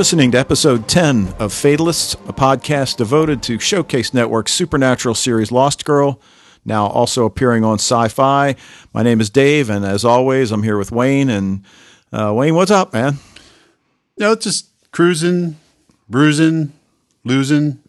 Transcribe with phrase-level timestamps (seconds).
[0.00, 5.84] Listening to episode 10 of Fatalists, a podcast devoted to Showcase Network's supernatural series Lost
[5.84, 6.18] Girl,
[6.64, 8.56] now also appearing on Sci Fi.
[8.94, 11.28] My name is Dave, and as always, I'm here with Wayne.
[11.28, 11.66] And
[12.14, 13.18] uh, Wayne, what's up, man?
[14.16, 15.58] No, just cruising,
[16.08, 16.72] bruising,
[17.22, 17.80] losing,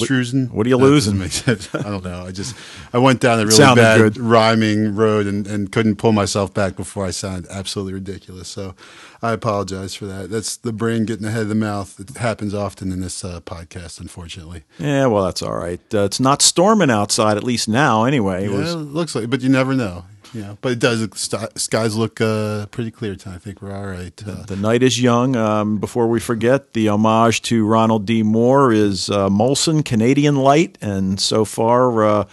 [0.00, 0.46] cruising.
[0.46, 1.18] what are you losing?
[1.18, 1.74] doesn't make sense.
[1.74, 2.24] I don't know.
[2.26, 2.54] I just
[2.92, 4.18] I went down a really Sounded bad good.
[4.18, 8.48] rhyming road and, and couldn't pull myself back before I sounded absolutely ridiculous.
[8.48, 8.74] So
[9.22, 10.30] I apologize for that.
[10.30, 11.98] That's the brain getting ahead of the mouth.
[12.00, 14.64] It happens often in this uh, podcast, unfortunately.
[14.78, 15.80] Yeah, well, that's all right.
[15.94, 18.46] Uh, it's not storming outside, at least now, anyway.
[18.46, 20.04] It Yeah, was- it looks like, but you never know.
[20.32, 21.06] Yeah, but it does.
[21.14, 23.36] St- skies look uh, pretty clear tonight.
[23.36, 24.22] I think we're all right.
[24.26, 25.36] Uh, The night is young.
[25.36, 28.22] Um, before we forget, the homage to Ronald D.
[28.22, 32.24] Moore is uh, Molson Canadian Light, and so far, uh,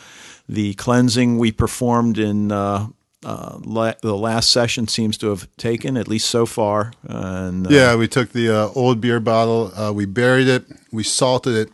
[0.48, 2.88] the cleansing we performed in uh,
[3.26, 6.94] uh, la- the last session seems to have taken, at least so far.
[7.04, 11.04] And uh, Yeah, we took the uh, old beer bottle, uh, we buried it, we
[11.04, 11.70] salted it,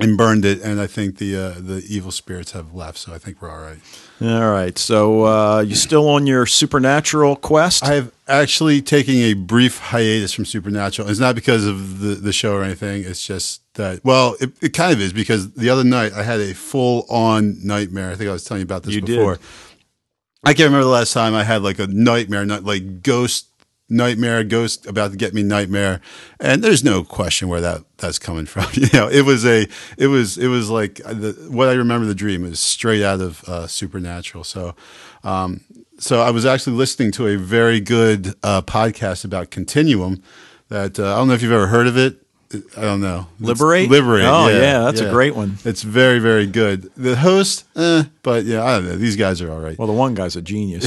[0.00, 2.98] and burned it, and I think the uh, the evil spirits have left.
[2.98, 3.78] So I think we're all right.
[4.22, 4.76] All right.
[4.78, 7.84] So uh, you still on your supernatural quest?
[7.84, 11.08] I have actually taken a brief hiatus from Supernatural.
[11.08, 13.04] It's not because of the, the show or anything.
[13.04, 16.40] It's just that, well, it, it kind of is because the other night I had
[16.40, 18.10] a full on nightmare.
[18.10, 19.16] I think I was telling you about this You did.
[19.18, 19.38] before.
[20.44, 23.46] I can't remember the last time I had like a nightmare, not like ghost
[23.92, 26.00] nightmare, ghost about to get me nightmare.
[26.40, 28.66] And there's no question where that that's coming from.
[28.72, 29.66] You know, it was a,
[29.96, 33.44] it was, it was like the, what I remember the dream is straight out of
[33.44, 34.44] uh, Supernatural.
[34.44, 34.74] So,
[35.22, 35.60] um,
[35.98, 40.22] so I was actually listening to a very good uh, podcast about Continuum.
[40.68, 42.18] That uh, I don't know if you've ever heard of it.
[42.76, 43.28] I don't know.
[43.40, 43.88] It's Liberate?
[43.88, 44.24] Liberate.
[44.26, 45.56] Oh, yeah, that's a great one.
[45.64, 46.90] It's very, very good.
[46.96, 48.96] The host, eh, but yeah, I don't know.
[48.96, 49.78] These guys are all right.
[49.78, 50.86] well, the one guy's a genius.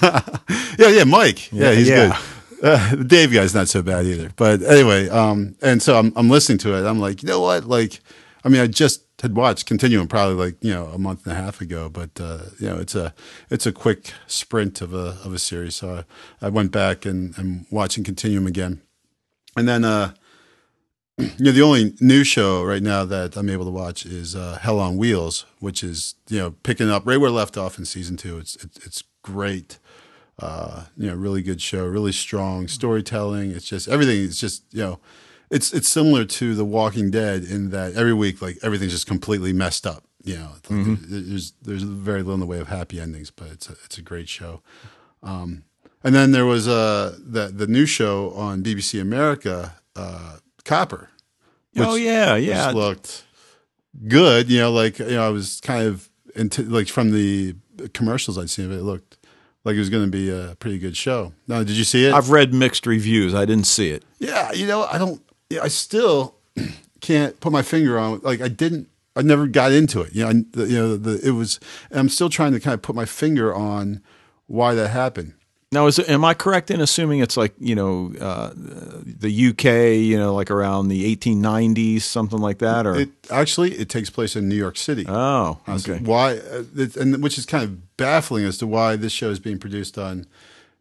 [0.00, 0.40] But
[0.78, 1.50] Yeah, yeah, Mike.
[1.52, 2.08] Yeah, Yeah, he's yeah.
[2.08, 2.39] good.
[2.62, 4.30] Uh, the Dave guy's not so bad either.
[4.36, 6.86] But anyway, um, and so I'm, I'm listening to it.
[6.86, 7.64] I'm like, you know what?
[7.64, 8.00] Like,
[8.44, 11.40] I mean, I just had watched Continuum probably like you know a month and a
[11.40, 13.14] half ago, but uh, you know, it's a
[13.50, 15.76] it's a quick sprint of a of a series.
[15.76, 16.04] So
[16.42, 18.80] I, I went back and I'm watching Continuum again,
[19.56, 20.14] and then uh,
[21.18, 24.58] you know, the only new show right now that I'm able to watch is uh,
[24.60, 28.16] Hell on Wheels, which is you know picking up right where left off in season
[28.16, 28.38] two.
[28.38, 29.78] It's it's, it's great.
[30.40, 33.50] Uh, you know, really good show, really strong storytelling.
[33.50, 34.24] It's just everything.
[34.24, 35.00] It's just you know,
[35.50, 39.52] it's it's similar to The Walking Dead in that every week like everything's just completely
[39.52, 40.04] messed up.
[40.24, 43.68] You know, like there's there's very little in the way of happy endings, but it's
[43.68, 44.62] a, it's a great show.
[45.22, 45.64] Um,
[46.02, 51.10] and then there was uh the the new show on BBC America, uh, Copper.
[51.76, 52.68] oh yeah, yeah.
[52.68, 53.24] Which looked
[54.08, 54.50] good.
[54.50, 57.56] You know, like you know, I was kind of into like from the
[57.94, 59.16] commercials I'd seen of it, it looked
[59.64, 61.32] like it was going to be a pretty good show.
[61.46, 62.14] Now, did you see it?
[62.14, 63.34] I've read mixed reviews.
[63.34, 64.04] I didn't see it.
[64.18, 65.22] yeah, you know, I don't.
[65.48, 66.36] Yeah, I still
[67.00, 68.20] can't put my finger on.
[68.22, 68.88] Like, I didn't.
[69.16, 70.14] I never got into it.
[70.14, 71.60] You know, I, the, you know, the, it was.
[71.90, 74.02] I'm still trying to kind of put my finger on
[74.46, 75.34] why that happened.
[75.72, 80.18] Now, is am I correct in assuming it's like you know uh, the UK, you
[80.18, 84.48] know, like around the 1890s, something like that, or It actually it takes place in
[84.48, 85.04] New York City.
[85.08, 86.38] oh, okay, Why?
[86.38, 86.64] Uh,
[86.98, 90.26] and which is kind of baffling as to why this show is being produced on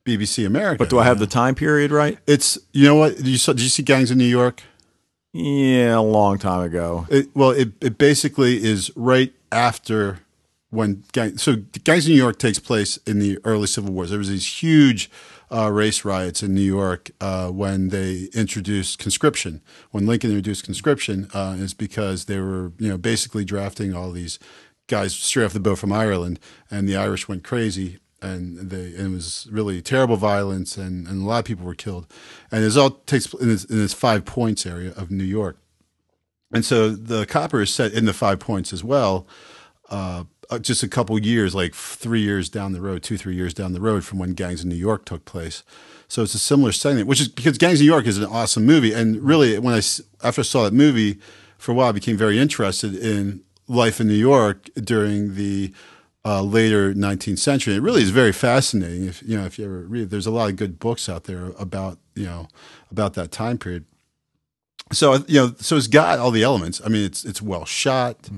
[0.06, 0.80] BBC America.
[0.80, 2.18] but do I have the time period right?
[2.26, 4.64] It's you know what did you saw, did you see Gangs in New York?
[5.34, 7.06] Yeah, a long time ago.
[7.12, 10.22] It, well, it it basically is right after
[10.70, 11.04] when
[11.38, 14.10] so Gangs of New York takes place in the early Civil Wars.
[14.10, 15.10] There was these huge
[15.52, 19.62] uh, race riots in New York uh, when they introduced conscription.
[19.92, 24.38] When Lincoln introduced conscription, uh, is because they were you know basically drafting all these
[24.88, 26.40] guys straight off the boat from Ireland,
[26.70, 28.00] and the Irish went crazy.
[28.22, 31.74] And they and it was really terrible violence, and, and a lot of people were
[31.74, 32.06] killed.
[32.52, 35.58] And it all takes in this, in this five points area of New York.
[36.52, 39.26] And so the copper is set in the five points as well,
[39.90, 40.26] uh,
[40.58, 43.82] just a couple years, like three years down the road, two, three years down the
[43.82, 45.64] road from when Gangs in New York took place.
[46.08, 48.66] So it's a similar setting, which is because Gangs in New York is an awesome
[48.66, 48.94] movie.
[48.94, 49.82] And really, when I,
[50.24, 51.20] after I saw that movie,
[51.60, 55.74] for a while, I became very interested in life in New York during the
[56.26, 57.76] uh, later 19th century.
[57.76, 59.06] It really is very fascinating.
[59.06, 61.52] If you know, if you ever read, there's a lot of good books out there
[61.60, 62.48] about you know
[62.90, 63.86] about that time period.
[64.92, 66.82] So you know, so it's got all the elements.
[66.84, 68.30] I mean, it's it's well shot.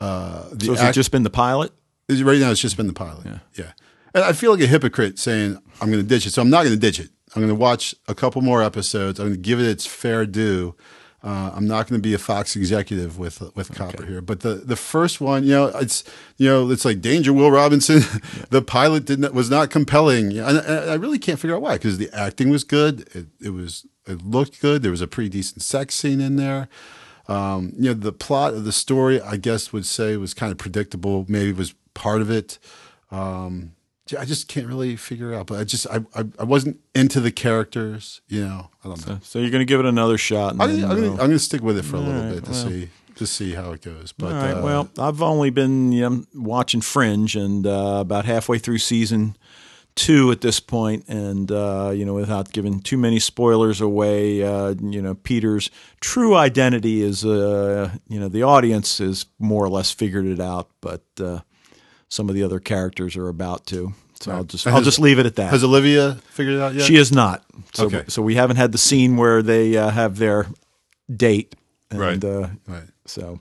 [0.00, 1.72] Uh, the So has it act- just been the pilot?
[2.08, 3.26] is- right now, it's just been the pilot.
[3.56, 3.72] Yeah.
[4.14, 6.32] And I feel like a hypocrite saying I'm going to ditch it.
[6.32, 7.10] So I'm not going to ditch it.
[7.34, 9.18] I'm going to watch a couple more episodes.
[9.20, 10.74] I'm going to give it its fair due.
[11.22, 14.54] Uh, I'm not going to be a Fox executive with with Copper here, but the
[14.54, 16.04] the first one, you know, it's
[16.36, 18.00] you know, it's like Danger Will Robinson.
[18.50, 21.74] the pilot didn't was not compelling, Yeah, and, and I really can't figure out why
[21.78, 23.08] because the acting was good.
[23.12, 24.82] It, it was it looked good.
[24.82, 26.68] There was a pretty decent sex scene in there.
[27.28, 30.58] Um, you know, the plot of the story, I guess, would say was kind of
[30.58, 31.24] predictable.
[31.28, 32.58] Maybe was part of it.
[33.10, 33.72] Um,
[34.16, 35.46] I just can't really figure it out.
[35.48, 38.20] But I just I, I, I wasn't into the characters.
[38.28, 39.18] You know, I don't know.
[39.22, 40.52] So you're going to give it another shot.
[40.52, 42.50] and I'm, then, gonna, gonna, gonna stick with it for a little right, bit to
[42.50, 42.68] well.
[42.68, 44.12] see to see how it goes.
[44.12, 44.52] But All right.
[44.52, 49.36] uh, well, I've only been you know, watching Fringe and uh, about halfway through season
[49.96, 54.74] two at this point, and uh, you know, without giving too many spoilers away, uh,
[54.80, 55.70] you know, Peter's
[56.00, 60.68] true identity is, uh, you know, the audience has more or less figured it out,
[60.80, 61.40] but uh,
[62.08, 63.92] some of the other characters are about to.
[64.20, 65.50] So I'll just I'll Has- just leave it at that.
[65.50, 66.84] has Olivia figured it out yet?
[66.86, 67.44] She is not.
[67.74, 68.04] So, Okay.
[68.08, 70.46] so we haven't had the scene where they uh, have their
[71.14, 71.54] date.
[71.90, 72.24] And, Right.
[72.24, 72.84] Uh, Right.
[73.06, 73.40] so,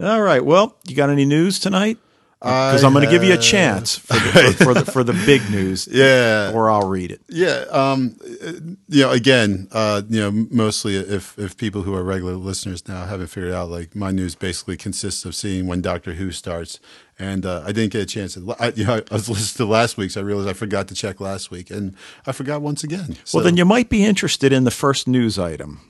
[0.00, 0.44] all right.
[0.44, 1.98] Well, you got any news tonight?
[2.40, 5.12] Because I'm going to give you a chance for the, for, for the for the
[5.26, 5.88] big news.
[5.90, 6.52] Yeah.
[6.54, 7.20] Or I'll read it.
[7.28, 8.52] Yeah, um, uh,
[8.88, 13.06] you know, again, uh, you know, mostly if if people who are regular listeners now
[13.06, 16.78] haven't figured out, like my news basically consists of seeing when Doctor Who starts,
[17.18, 18.34] and uh, I didn't get a chance.
[18.34, 20.16] To, I, you know, I was listening to last week's.
[20.16, 23.16] I realized I forgot to check last week, and I forgot once again.
[23.34, 25.80] Well, then you might be interested in the first news item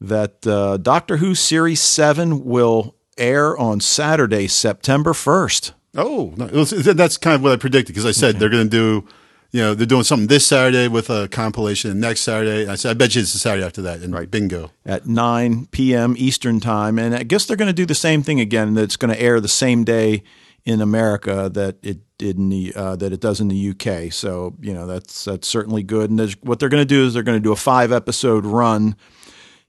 [0.00, 5.72] that uh, Doctor Who Series Seven will air on Saturday, September first.
[5.96, 9.08] Oh, no, that's kind of what I predicted because I said they're going to do,
[9.52, 12.62] you know, they're doing something this Saturday with a compilation, and next Saturday.
[12.62, 14.28] And I said, I bet you it's the Saturday after that, and right.
[14.28, 14.72] bingo.
[14.84, 16.14] at 9 p.m.
[16.18, 16.98] Eastern time.
[16.98, 18.74] And I guess they're going to do the same thing again.
[18.74, 20.24] That's going to air the same day
[20.64, 24.12] in America that it did in the uh, that it does in the UK.
[24.12, 26.10] So you know that's that's certainly good.
[26.10, 28.44] And there's, what they're going to do is they're going to do a five episode
[28.44, 28.96] run,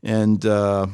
[0.01, 0.87] and uh,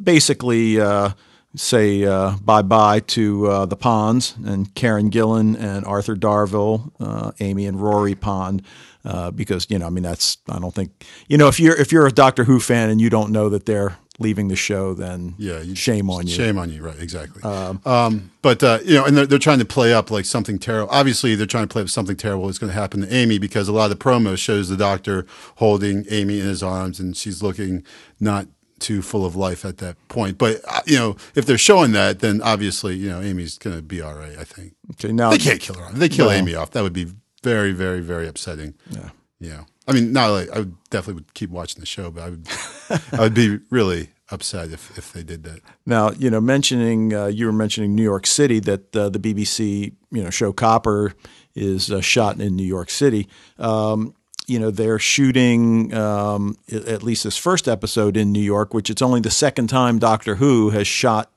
[0.00, 0.78] basically.
[0.78, 1.10] Uh,
[1.56, 7.32] Say uh, bye bye to uh, the Ponds and Karen Gillan and Arthur Darvill, uh,
[7.40, 8.62] Amy and Rory Pond,
[9.04, 10.92] uh, because you know I mean that's I don't think
[11.28, 13.66] you know if you're if you're a Doctor Who fan and you don't know that
[13.66, 16.32] they're leaving the show, then Yeah, you- shame on you.
[16.34, 17.00] Shame on you, right?
[17.00, 17.42] Exactly.
[17.42, 20.92] Um, but uh, you know, and they're, they're trying to play up like something terrible.
[20.92, 23.66] Obviously, they're trying to play up something terrible is going to happen to Amy because
[23.66, 25.26] a lot of the promo shows the Doctor
[25.56, 27.82] holding Amy in his arms, and she's looking
[28.20, 28.46] not
[28.80, 30.38] too full of life at that point.
[30.38, 33.82] But uh, you know, if they're showing that, then obviously, you know, Amy's going to
[33.82, 34.36] be all right.
[34.38, 35.92] I think Okay, now they can't kill her off.
[35.92, 36.32] If they kill No.
[36.32, 37.06] Amy off, that would be
[37.42, 38.74] very, very, very upsetting.
[38.90, 39.10] Yeah.
[39.38, 39.64] Yeah.
[39.88, 42.48] I mean, not like I would definitely would keep watching the show, but I would,
[43.12, 45.60] I would be really upset if, if they did that.
[45.86, 49.92] Now, you know, mentioning uh, you were mentioning New York City that uh, the BBC,
[50.12, 51.14] you know, show Copper
[51.54, 53.28] is uh, shot in New York City.
[53.58, 54.14] Um,
[54.50, 59.00] you know, they're shooting um, at least this first episode in New York, which it's
[59.00, 61.30] only the second time Doctor Who has shot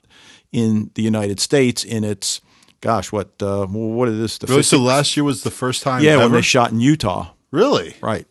[0.51, 2.41] in the United States in its,
[2.81, 4.37] gosh, what uh, what is this?
[4.39, 4.63] The Really?
[4.63, 6.23] 50 So last year was the first time yeah, ever?
[6.23, 7.95] when they shot in Utah, really?
[8.01, 8.25] right?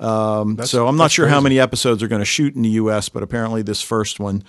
[0.00, 3.08] Um, so I'm not sure how many episodes are going to shoot in the U.S.,
[3.08, 4.42] but apparently this first one,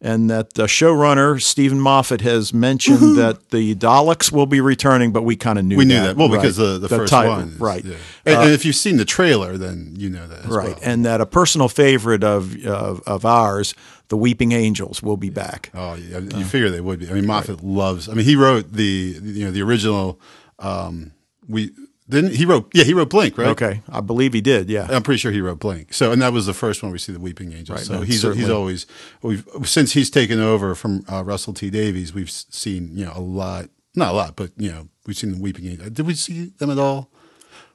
[0.00, 3.16] and that the showrunner Steven Moffat has mentioned mm-hmm.
[3.16, 6.06] that the Daleks will be returning, but we kind of knew We knew that.
[6.06, 6.16] that.
[6.16, 6.40] Well, right.
[6.40, 7.48] because the, the, first title- one.
[7.48, 7.84] is- right?
[7.84, 7.96] Yeah.
[8.24, 10.78] And, uh, and if you've seen the trailer, then you know that Right, well.
[10.82, 13.74] and that a personal favorite of of, of ours,
[14.08, 15.70] the Weeping Angels, will be back.
[15.74, 17.10] Oh, yeah, you uh, figure they would be.
[17.10, 18.08] I mean, Moffat loves.
[18.08, 20.20] I mean, he wrote the you know the original.
[20.58, 21.12] Um,
[21.48, 21.70] we
[22.08, 24.68] didn't he wrote yeah he wrote Blink right Okay, I believe he did.
[24.70, 25.92] Yeah, I'm pretty sure he wrote Blink.
[25.92, 27.78] So, and that was the first one we see the Weeping Angels.
[27.78, 28.86] Right, so no, he's he's always
[29.22, 32.14] we've since he's taken over from uh, Russell T Davies.
[32.14, 35.40] We've seen you know a lot, not a lot, but you know we've seen the
[35.40, 35.90] Weeping Angels.
[35.90, 37.10] Did we see them at all?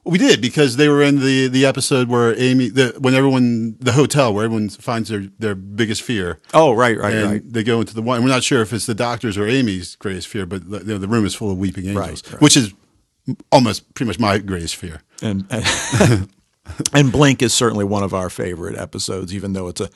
[0.06, 3.92] We did because they were in the the episode where Amy, the, when everyone, the
[3.92, 6.40] hotel where everyone finds their their biggest fear.
[6.52, 7.42] Oh, right, right, and right.
[7.52, 8.22] they go into the one.
[8.22, 10.98] We're not sure if it's the doctor's or Amy's greatest fear, but the, you know,
[10.98, 12.42] the room is full of weeping angels, Right, right.
[12.42, 12.74] which is
[13.50, 15.02] almost pretty much my greatest fear.
[15.22, 16.28] and and,
[16.92, 19.90] and Blink is certainly one of our favorite episodes, even though it's a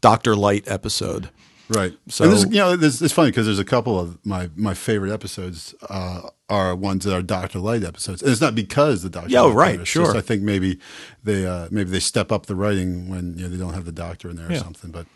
[0.00, 1.30] Doctor Light episode.
[1.68, 1.94] Right.
[2.08, 5.12] So- this, you know, this, it's funny because there's a couple of my my favorite
[5.12, 9.30] episodes uh, are ones that are Doctor Light episodes, and it's not because the Doctor.
[9.30, 10.04] Yeah, oh, Light right, sure.
[10.04, 10.78] Just, I think maybe
[11.22, 13.92] they uh, maybe they step up the writing when you know they don't have the
[13.92, 14.90] Doctor in there or something.
[14.90, 15.06] But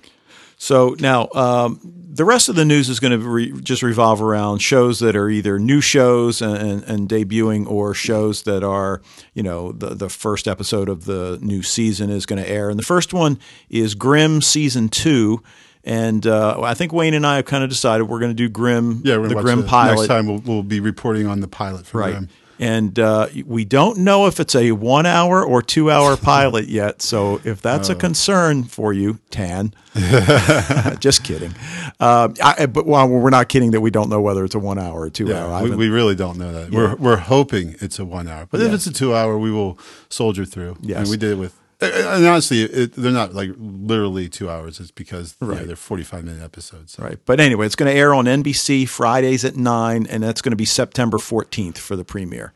[0.61, 4.59] So now um, the rest of the news is going to re- just revolve around
[4.59, 9.01] shows that are either new shows and, and, and debuting, or shows that are
[9.35, 12.71] you know the the first episode of the new season is going to air.
[12.71, 13.39] And the first one
[13.71, 15.43] is Grimm season two.
[15.85, 18.49] And uh, I think Wayne and I have kind of decided we're going to do
[18.49, 19.95] Grimm, yeah, we're the Grimm the- pilot.
[19.97, 22.13] Next time we'll, we'll be reporting on the pilot for Right.
[22.15, 22.29] them.
[22.61, 27.03] And uh, we don't know if it's a one hour or two hour pilot yet.
[27.03, 27.99] So if that's a Oh.
[27.99, 29.73] concern for you, Tan,
[31.01, 31.55] just kidding.
[32.01, 34.79] Uh, I, but well, we're not kidding that we don't know whether it's a one
[34.79, 35.49] hour or two hour.
[35.49, 36.71] Yeah, we, we really don't know that.
[36.71, 39.79] We're we're hoping it's a one hour, but if it's a two hour, we will
[40.09, 40.77] soldier through.
[40.81, 40.99] Yes.
[41.01, 44.81] and we did it with And honestly, it, they're not like literally two hours.
[44.81, 45.65] It's because Right.
[45.67, 46.93] they're forty-five minute episodes.
[46.95, 47.05] So.
[47.05, 47.19] Right.
[47.25, 50.57] But anyway, it's going to air on NBC Fridays at 9, and that's going to
[50.57, 52.53] be September 14th for the premiere.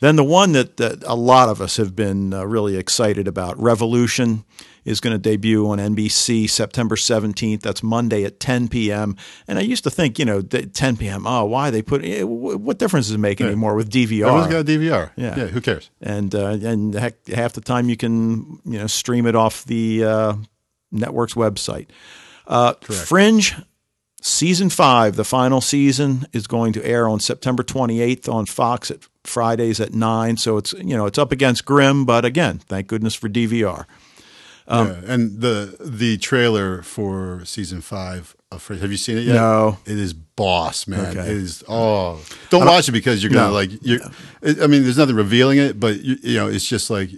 [0.00, 3.58] Then the one that, that a lot of us have been uh, really excited about,
[3.60, 4.44] Revolution,
[4.84, 7.60] is going to debut on NBC September 17th.
[7.60, 9.16] That's Monday at 10 p.m.
[9.46, 12.22] And I used to think, you know, th- 10 p.m., oh, why they put eh,
[12.22, 14.26] what difference does it make anymore with DVR?
[14.26, 15.10] Everyone's got a DVR.
[15.16, 15.36] Yeah.
[15.36, 15.46] yeah.
[15.46, 15.90] Who cares?
[16.00, 20.04] and uh, and heck, half the time you can you know stream it off the
[20.04, 20.34] uh,
[20.90, 21.88] network's website.
[22.46, 23.54] Uh, Fringe
[24.22, 28.98] season five, the final season, is going to air on September 28th on Fox at
[29.24, 30.36] Fridays at nine.
[30.36, 33.86] So it's you know it's up against Grimm, but again, thank goodness for DVR.
[34.70, 35.12] Um, yeah.
[35.12, 38.34] And the the trailer for season five.
[38.52, 39.34] Of Fringe, have you seen it yet?
[39.34, 39.78] No.
[39.86, 41.06] It is boss, man.
[41.16, 41.20] Okay.
[41.20, 41.62] It is.
[41.68, 43.52] Oh, don't watch it because you're gonna No.
[43.52, 43.70] like.
[43.82, 44.00] You're.
[44.42, 47.10] I mean, there's nothing revealing it, but you, you know, it's just like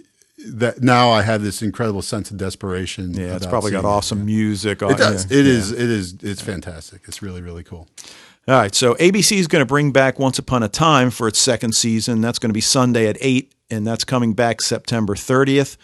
[0.45, 0.83] that.
[0.83, 3.13] Now I have this incredible sense of desperation.
[3.15, 3.95] Yeah, it's probably got seeing it.
[3.97, 4.83] awesome music.
[4.83, 5.25] on It does.
[5.31, 5.39] yeah.
[5.39, 5.71] It is.
[5.71, 6.15] It is.
[6.21, 7.01] It's fantastic.
[7.07, 7.87] It's really, really cool.
[8.47, 11.39] All right, so ABC is going to bring back Once Upon a Time for its
[11.39, 12.19] second season.
[12.21, 15.77] That's going to be Sunday at 8, and that's coming back September 30th.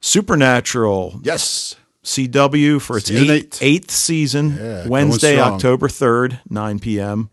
[0.00, 1.76] Supernatural, Yes.
[2.02, 3.58] CW for its Season eight, eight.
[3.62, 5.38] eighth season, Yeah, Wednesday.
[5.38, 7.30] October 3rd, 9 p.m.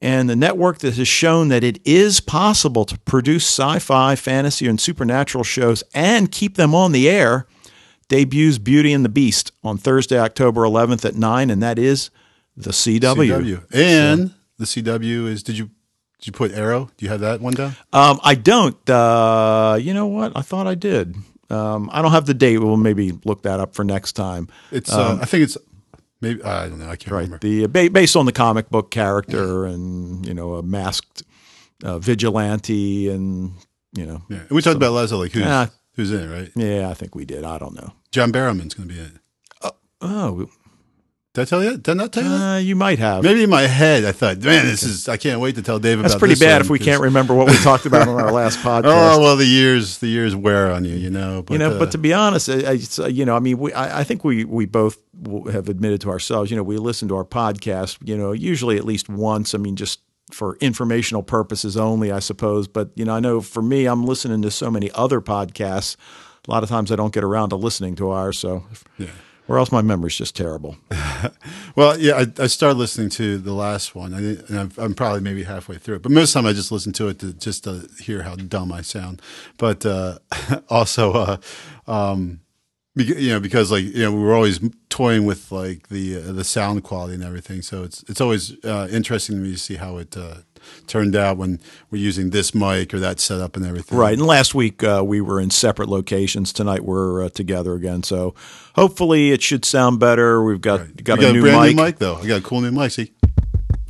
[0.00, 4.66] And the network that has shown that it is possible to produce sci fi, fantasy,
[4.66, 7.46] and supernatural shows and keep them on the air
[8.08, 12.10] debuts Beauty and the Beast on Thursday, October 11th at 9, and that is
[12.56, 13.14] the CW.
[13.60, 13.64] CW.
[13.72, 15.42] And the CW is.
[15.42, 15.66] Did you
[16.18, 16.90] did you put Arrow?
[16.96, 17.74] Do you have that one down?
[17.92, 18.88] Um, I don't.
[18.90, 20.32] Uh, you know what?
[20.36, 21.14] I thought I did.
[21.52, 22.58] Um, I don't have the date.
[22.58, 24.48] We'll maybe look that up for next time.
[24.70, 24.92] It's.
[24.92, 25.56] uh, I think it's.
[26.20, 26.88] Maybe I don't know.
[26.88, 27.42] I can't Um, Right.
[27.42, 27.72] remember.
[27.72, 31.24] The based on the comic book character and you know a masked
[31.84, 33.54] uh, vigilante and
[33.92, 34.38] you know Yeah.
[34.38, 35.66] And we talked about last like who's Yeah.
[35.96, 36.50] who's in it, right?
[36.54, 37.42] yeah, I think we did.
[37.44, 37.92] I don't know.
[38.12, 39.72] John Barrowman's going to be in it.
[40.00, 40.48] Oh,
[41.34, 41.78] Did I tell you?
[41.78, 42.54] Did I not tell you that?
[42.56, 43.24] uh, you might have.
[43.24, 45.08] Maybe in my head, I thought, man, this is.
[45.08, 46.18] I can't wait to tell Dave That's about.
[46.18, 48.82] pretty bad if we can't remember what we talked about on our last podcast.
[48.84, 51.42] Oh well, the years the years wear on you, you know.
[51.42, 53.72] But, you know, uh, but to be honest, I, I, you know, I mean, we,
[53.72, 54.98] I, I think we we both
[55.50, 58.84] have admitted to ourselves, you know, we listen to our podcast, you know, usually at
[58.84, 59.54] least once.
[59.54, 62.68] I mean, just for informational purposes only, I suppose.
[62.68, 65.96] But you know, I know for me, I'm listening to so many other podcasts.
[66.46, 68.64] A lot of times, I don't get around to listening to ours, so.
[69.52, 70.78] Or else my memory's just terrible.
[71.76, 75.76] well, yeah, I, I started listening to the last one, and I'm, probably maybe halfway
[75.76, 76.02] through it.
[76.02, 78.34] But most of the time, I just listen to it to just to hear how
[78.34, 79.20] dumb I sound.
[79.58, 80.20] But uh,
[80.70, 81.36] also, uh,
[81.86, 82.40] um,
[82.94, 86.44] you know, because like you know, we were always toying with like the uh, the
[86.44, 87.60] sound quality and everything.
[87.60, 90.36] So it's it's always uh, interesting to me to see how it uh,
[90.86, 93.96] turned out when we're using this mic or that setup and everything.
[93.98, 94.16] Right.
[94.16, 96.52] And last week uh, we were in separate locations.
[96.52, 98.02] Tonight we're uh, together again.
[98.02, 98.34] So
[98.74, 100.42] hopefully it should sound better.
[100.42, 101.76] We've got got, we got a new brand mic.
[101.76, 102.16] new mic though.
[102.16, 102.92] I got a cool new mic.
[102.92, 103.12] See.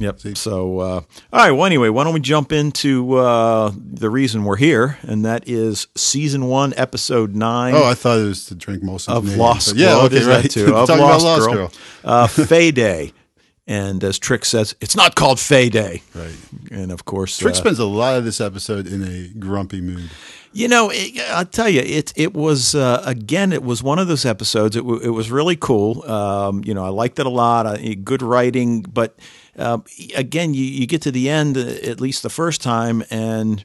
[0.02, 0.20] Yep.
[0.36, 1.52] So, uh, all right.
[1.52, 5.86] Well, anyway, why don't we jump into uh, the reason we're here, and that is
[5.96, 9.80] season one, episode nine Oh, I thought it was to drink most of Lost Girl.
[9.80, 10.50] Yeah, okay, right.
[10.50, 10.64] too.
[10.74, 11.54] Of Lost, about Lost Girl.
[11.54, 11.72] Girl.
[12.02, 13.12] Uh, Fae Day.
[13.66, 16.02] And as Trick says, it's not called Fae Day.
[16.14, 16.34] Right.
[16.72, 20.10] And of course, Trick uh, spends a lot of this episode in a grumpy mood.
[20.52, 24.08] You know, it, I'll tell you, it it was uh, again, it was one of
[24.08, 24.74] those episodes.
[24.74, 26.02] It, w- it was really cool.
[26.10, 27.66] Um, you know, I liked it a lot.
[27.66, 29.18] I, good writing, but
[29.56, 33.64] um, again, you, you get to the end, uh, at least the first time, and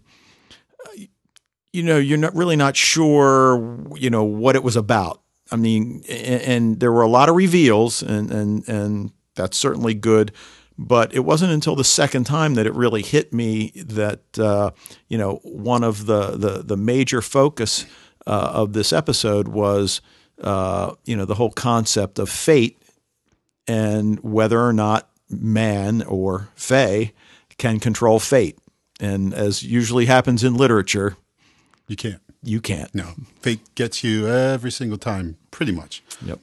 [0.86, 1.02] uh,
[1.74, 5.22] you know, you're not really not sure, you know, what it was about.
[5.52, 9.94] I mean, and, and there were a lot of reveals, and and and that's certainly
[9.94, 10.34] good.
[10.78, 14.72] But it wasn't until the second time that it really hit me that uh,
[15.08, 17.86] you know one of the the, the major focus
[18.28, 20.02] uh, of this episode was
[20.44, 22.78] uh, you know the whole concept of fate
[23.68, 27.12] and whether or not man or fae
[27.58, 28.58] can control fate.
[29.00, 31.18] And as usually happens in literature,
[31.88, 32.22] You can't.
[32.44, 32.94] you can't.
[32.94, 36.04] No, fate gets you every single time, pretty much.
[36.24, 36.40] Yep.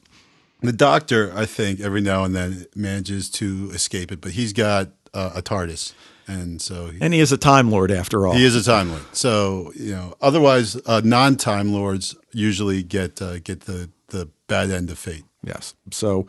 [0.65, 4.89] The doctor, I think, every now and then manages to escape it, but he's got
[5.13, 5.93] uh, a TARDIS,
[6.27, 8.35] and so he, And he is a time lord after all.
[8.35, 9.03] he is a time lord.
[9.13, 14.91] So you know, otherwise, uh, non-time lords usually get uh, get the the bad end
[14.91, 15.25] of fate.
[15.43, 15.75] Yes.
[15.91, 16.27] So,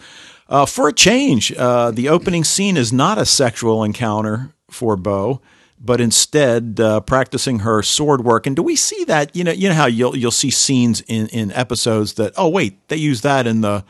[0.50, 5.40] uh, for a change, uh, the opening scene is not a sexual encounter for Bo,
[5.80, 8.46] but instead uh, practicing her sword work.
[8.46, 9.34] And do we see that?
[9.34, 12.86] You know, you know how you'll you'll see scenes in, in episodes that oh wait
[12.90, 13.86] they use that in the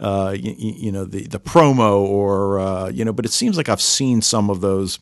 [0.00, 3.68] uh, you, you know the the promo or uh, you know, but it seems like
[3.68, 4.98] I've seen some of those.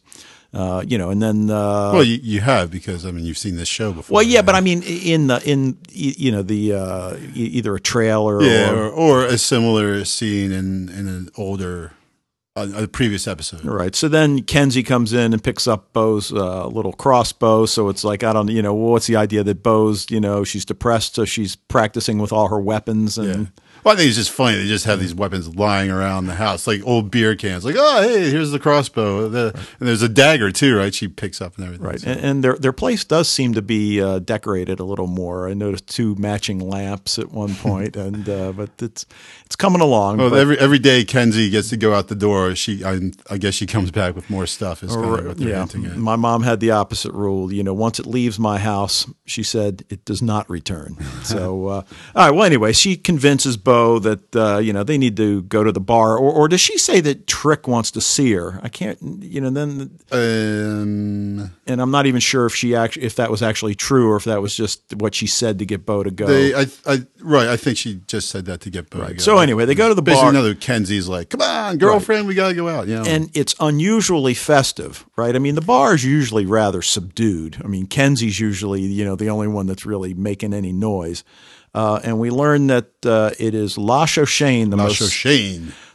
[0.54, 3.56] Uh, you know, and then uh, Well, you, you have because I mean you've seen
[3.56, 4.14] this show before.
[4.14, 4.46] well, yeah, right?
[4.46, 8.88] but I mean, in the in you know the uh, either a trailer yeah, or
[8.88, 11.92] or, or a similar scene in in an older,
[12.54, 13.66] a previous episode.
[13.66, 13.94] Right.
[13.94, 17.66] So then Kenzi comes in and picks up Bo's uh, little crossbow.
[17.66, 20.64] So it's like, I don't, you know, what's the idea that Bo's, you know, she's
[20.64, 23.18] depressed, so she's practicing with all her weapons.
[23.18, 23.52] And
[23.86, 24.56] Well, I think it's just funny.
[24.58, 27.64] They just have these weapons lying around the house, like old beer cans.
[27.64, 29.28] Like, oh, hey, here's the crossbow.
[29.28, 30.92] The, And there's a dagger too, right?
[30.92, 31.86] She picks up and everything.
[31.86, 32.00] right.
[32.00, 35.48] So- And, and their their place does seem to be uh, decorated a little more.
[35.48, 39.06] I noticed two matching lamps at one point, and uh, but it's
[39.44, 40.16] it's coming along.
[40.16, 42.56] Well, but- every every day Kenzi gets to go out the door.
[42.56, 44.82] She, I, I guess, she comes back with more stuff.
[44.82, 45.64] Is kind of what yeah,
[45.94, 47.52] my mom had the opposite rule.
[47.52, 50.96] You know, once it leaves my house, she said it does not return.
[51.26, 52.30] So, uh, all right.
[52.30, 55.80] Well, anyway, she convinces Bo that uh, you know they need to go to the
[55.80, 58.58] bar, or or does she say that Trick wants to see her?
[58.62, 58.98] I can't.
[59.36, 63.42] You know, then Um, and I'm not even sure if she actually if that was
[63.42, 66.26] actually true or if that was just what she said to get Bo to go.
[66.26, 67.48] they, I, I, right.
[67.48, 69.06] I think she just said that to get Bo.
[69.06, 69.18] to go.
[69.18, 70.30] so anyway, they go to the Basically, bar.
[70.30, 74.34] another Kenzi's like, "Come on, girlfriend, we gotta go out." You know, and it's unusually
[74.34, 75.34] festive, right?
[75.34, 77.60] I mean, the bar is usually rather subdued.
[77.64, 81.24] I mean, Kenzi's usually, you know, the only one that's really making any noise.
[81.76, 85.22] Uh, and we learn that uh, it is La Shane, the most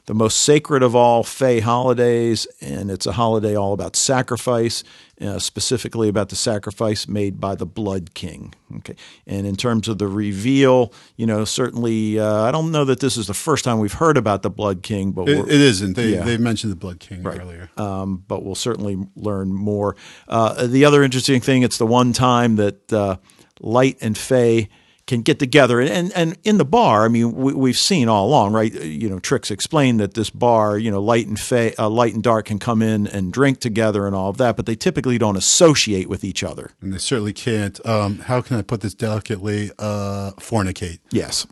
[0.05, 4.83] the most sacred of all Fae holidays, and it's a holiday all about sacrifice,
[5.21, 8.53] uh, specifically about the sacrifice made by the Blood King.
[8.77, 12.99] Okay, and in terms of the reveal, you know, certainly, uh, I don't know that
[12.99, 15.95] this is the first time we've heard about the Blood King, but It, it isn't.
[15.95, 16.25] They Yeah.
[16.25, 17.69] they mentioned the Blood King earlier.
[17.77, 19.95] um, but we'll certainly learn more.
[20.27, 23.15] Uh, the other interesting thing, it's the one time that uh,
[23.59, 24.67] Light and Fae
[25.11, 28.53] can get together, and and in the bar, I mean, we, we've seen all along,
[28.53, 28.73] right?
[28.73, 32.23] You know, Tricks explained that this bar, you know, Light and Fae, uh, Light and
[32.23, 35.35] Dark can come in and drink together and all of that, but they typically don't
[35.37, 36.71] associate with each other.
[36.81, 37.85] and they certainly can't.
[37.85, 39.69] Um, how can I put this delicately?
[39.77, 40.99] Uh, fornicate.
[41.11, 41.45] Yes.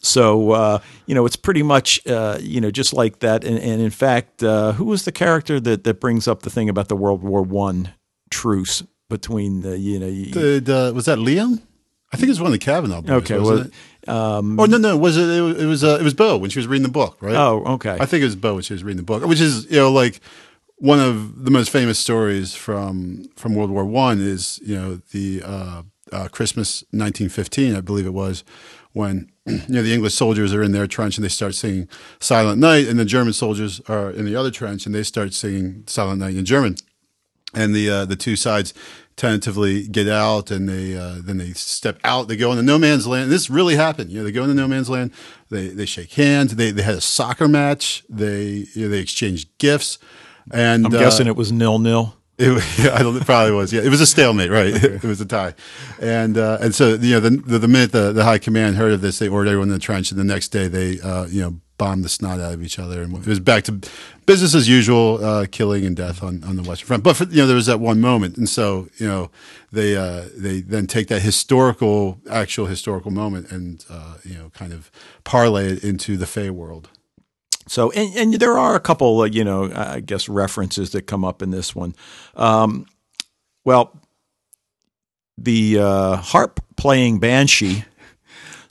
[0.00, 3.44] So uh, you know, it's pretty much uh, you know just like that.
[3.44, 6.68] And, and in fact, uh, who was the character that that brings up the thing
[6.68, 7.94] about the World War One
[8.30, 10.06] truce between the you know?
[10.06, 11.62] y- Did, uh, was that Liam?
[12.14, 13.10] I think it was one of the Kavanaugh boys.
[13.10, 13.72] Okay, wasn't
[14.06, 14.60] well, it?
[14.60, 15.28] oh no, no, was it?
[15.28, 17.34] It was it was, uh, it was Bo when she was reading the book, right?
[17.34, 17.96] oh, okay.
[17.98, 19.90] I think it was Bo when she was reading the book, which is you know
[19.90, 20.20] like
[20.76, 25.42] one of the most famous stories from from World War One is you know the
[25.44, 28.44] uh, uh, Christmas 1915, I believe it was,
[28.92, 31.88] when you know the English soldiers are in their trench and they start singing
[32.20, 35.82] Silent Night, and the German soldiers are in the other trench and they start singing
[35.88, 36.76] Silent Night in German,
[37.54, 38.72] and the uh, the two sides
[39.16, 43.06] tentatively get out and they uh, then they step out they go into no man's
[43.06, 45.12] land this really happened you know they go into no man's land
[45.50, 49.48] they they shake hands they they had a soccer match they you know, they exchanged
[49.58, 49.98] gifts
[50.52, 52.14] and I'm uh, guessing it was nil nil.
[52.38, 53.72] it, yeah, I don't, it probably was.
[53.72, 54.74] Yeah, it was a stalemate, right?
[54.74, 55.54] it was a tie,
[56.00, 58.92] and uh, and so you know the the, the minute the, the high command heard
[58.92, 61.40] of this, they ordered everyone in the trench, and the next day they uh, you
[61.40, 63.80] know bombed the snot out of each other, and it was back to
[64.26, 67.02] business as usual, uh, killing and death on, on the Western Front.
[67.02, 69.30] But for, you know there was that one moment, and so you know
[69.72, 74.72] they uh, they then take that historical, actual historical moment, and uh, you know kind
[74.72, 74.90] of
[75.24, 76.88] parlay it into the Fae world.
[77.66, 81.24] So, and, and there are a couple, uh, you know, I guess references that come
[81.24, 81.94] up in this one.
[82.36, 82.86] Um,
[83.64, 83.98] well,
[85.38, 87.84] the uh, harp playing banshee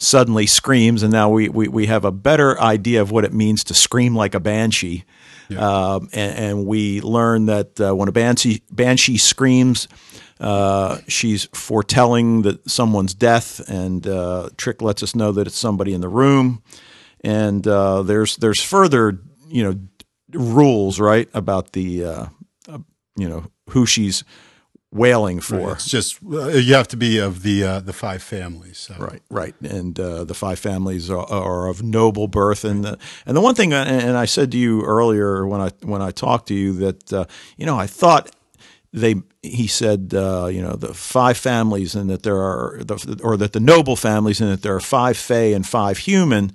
[0.04, 3.63] suddenly screams, and now we, we, we have a better idea of what it means
[3.66, 5.06] to scream like a banshee.
[5.58, 9.88] Um, and, and we learn that uh, when a banshee, banshee screams,
[10.39, 15.94] uh, she's foretelling that someone's death, and uh, Trick lets us know that it's somebody
[15.94, 16.63] in the room.
[17.24, 19.80] And uh, there's there's further you know
[20.34, 22.26] rules right about the uh,
[23.16, 24.24] you know who she's
[24.94, 25.74] wailing for.
[25.74, 28.78] It's just uh, you have to be of the uh, the five families.
[28.78, 28.96] So.
[28.98, 33.36] Right, right, and uh, the five families are, are of noble birth, and the, and
[33.36, 36.48] the one thing, and and I said to you earlier when I when I talked
[36.48, 37.26] to you that uh,
[37.58, 38.32] you know I thought
[38.94, 43.36] they he said uh, you know the five families and that there are the, or
[43.38, 46.54] that the noble families and that there are five fae and five human,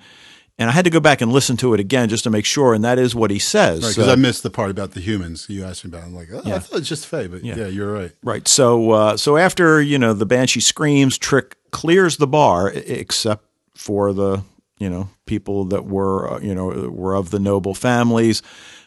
[0.59, 2.75] and I had to go back and listen to it again just to make sure,
[2.75, 3.83] and that is what he says.
[3.83, 6.03] Right, because Uh, I missed the part about the humans you asked me about.
[6.05, 8.13] I'm like, oh, I thought it's just Fae, but yeah, you're right.
[8.23, 8.49] Right.
[8.49, 13.45] So uh, so after you know the banshee screams, Trick clears the bar, except
[13.75, 14.43] for the
[14.79, 18.43] you know people that were uh, you know were of the noble families,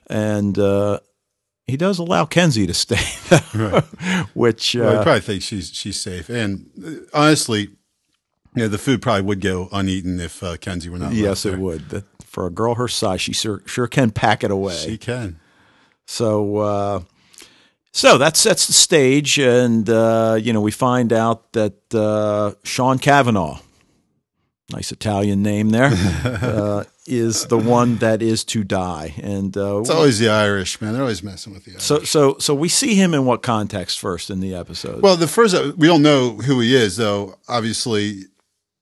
[0.07, 0.99] and uh,
[1.67, 2.97] he does allow Kenzi to stay,
[4.34, 6.27] which Well, I uh, probably think she's she's safe.
[6.29, 7.69] And uh, honestly,
[8.56, 11.14] yeah, the food probably would go uneaten if uh, Kenzi were not.
[11.14, 11.90] yes, it would.
[11.90, 14.76] That for a girl her size, she sure, sure can pack it away.
[14.76, 15.40] She can.
[16.06, 17.02] So, uh,
[17.94, 23.00] So that sets the stage, and uh, you know we find out that uh, Sean
[23.00, 23.60] Cavanaugh,
[24.72, 25.92] nice Italian name there,
[26.24, 30.94] uh, is the one that is to die, and uh, It's always the Irish, man.
[30.94, 31.84] They're always messing with the Irish.
[31.84, 35.02] so so so we see him in what context first in the episode?
[35.04, 37.36] Well, the first we don't know who he is, though.
[37.50, 38.26] Obviously,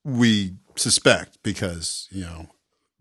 [0.04, 2.46] we suspect because you know,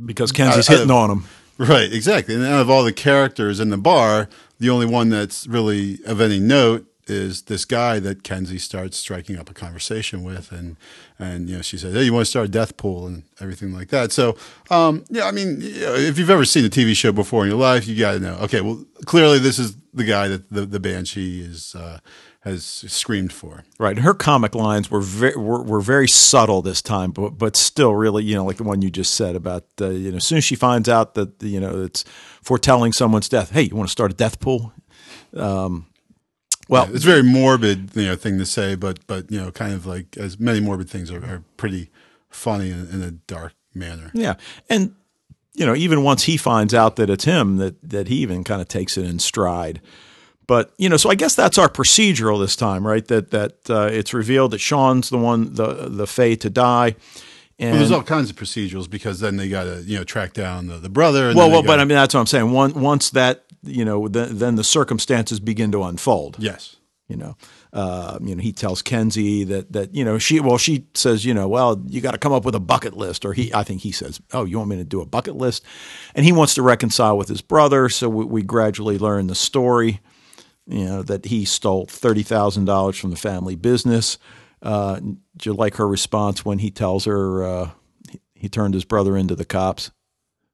[0.06, 1.26] because Kenzi's hitting on him.
[1.58, 1.92] right?
[1.92, 2.36] Exactly.
[2.36, 6.22] And out of all the characters in the bar, the only one that's really of
[6.22, 10.78] any note is this guy that Kenzi starts striking up a conversation with, and
[11.18, 13.74] and you know, she says, "Hey, you want to start a death pool and everything
[13.74, 14.38] like that." So,
[14.70, 17.50] um, yeah, I mean, you know, if you've ever seen a TV show before in
[17.50, 18.36] your life, you got to know.
[18.42, 22.00] Okay, well, clearly this is the guy that the the banshee is uh,
[22.44, 23.64] has screamed for.
[23.78, 27.94] Right, her comic lines were very were, were very subtle this time, but but still
[27.94, 30.38] really, you know, like the one you just said about uh, you know, as soon
[30.38, 32.06] as she finds out that you know it's
[32.42, 33.52] foretelling someone's death.
[33.52, 34.72] Hey, you want to start a death pool?
[35.36, 35.86] Um,
[36.70, 39.74] well, It's a very morbid, you know, thing to say, but but you know, kind
[39.74, 41.90] of like as many morbid things are, are pretty
[42.30, 44.12] funny in, in a dark manner.
[44.14, 44.36] yeah,
[44.70, 44.94] and
[45.56, 48.62] you know, even once he finds out that it's him, that that he even kind
[48.62, 49.82] of takes it in stride.
[50.50, 53.08] But you know, so I guess that's our procedural this time, right?
[53.08, 56.96] That that uh, it's revealed that Sean's the one, the the Fae to die.
[57.60, 60.34] And Well, there's all kinds of procedurals because then they got to you know track
[60.34, 61.28] down the, the brother.
[61.30, 62.52] And well, well, but gotta- I mean that's what I'm saying.
[62.52, 66.38] One, once that you know, then, then the circumstances begin to unfold.
[66.40, 66.78] yes,
[67.10, 67.36] You know,
[67.74, 71.34] uh, you know, he tells Kenzi that that you know she well she says you
[71.36, 73.82] know well you got to come up with a bucket list or he I think
[73.82, 75.64] he says oh you want me to do a bucket list,
[76.16, 77.88] and he wants to reconcile with his brother.
[77.90, 80.00] So we, we gradually learn the story.
[80.70, 84.18] You know that he stole thirty thousand dollars from the family business.
[84.62, 87.70] Uh, do you like her response when he tells her uh,
[88.10, 89.90] he, he turned his brother into the cops?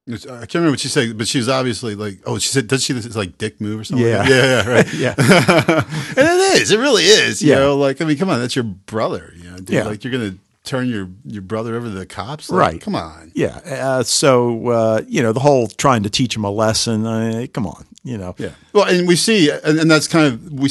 [0.08, 2.84] I can't remember what she said, but she was obviously like, oh, she said, does
[2.84, 4.06] she this like dick move or something?
[4.06, 4.26] Yeah.
[4.28, 4.94] yeah, yeah, right.
[4.94, 5.14] Yeah.
[5.18, 7.42] and it is, it really is.
[7.42, 7.58] You Yeah.
[7.58, 9.34] know, like I mean, come on, that's your brother.
[9.36, 9.84] You know, dude, Yeah.
[9.84, 12.80] like you're gonna turn your your brother over to the cops, Like, Right.
[12.80, 13.32] Come on.
[13.34, 13.60] Yeah.
[13.64, 17.06] Uh, so uh, you know the whole trying to teach him a lesson.
[17.06, 18.34] Uh, come on, you know.
[18.36, 18.50] Yeah.
[18.74, 20.68] Well, and we see, and, and that's kind of we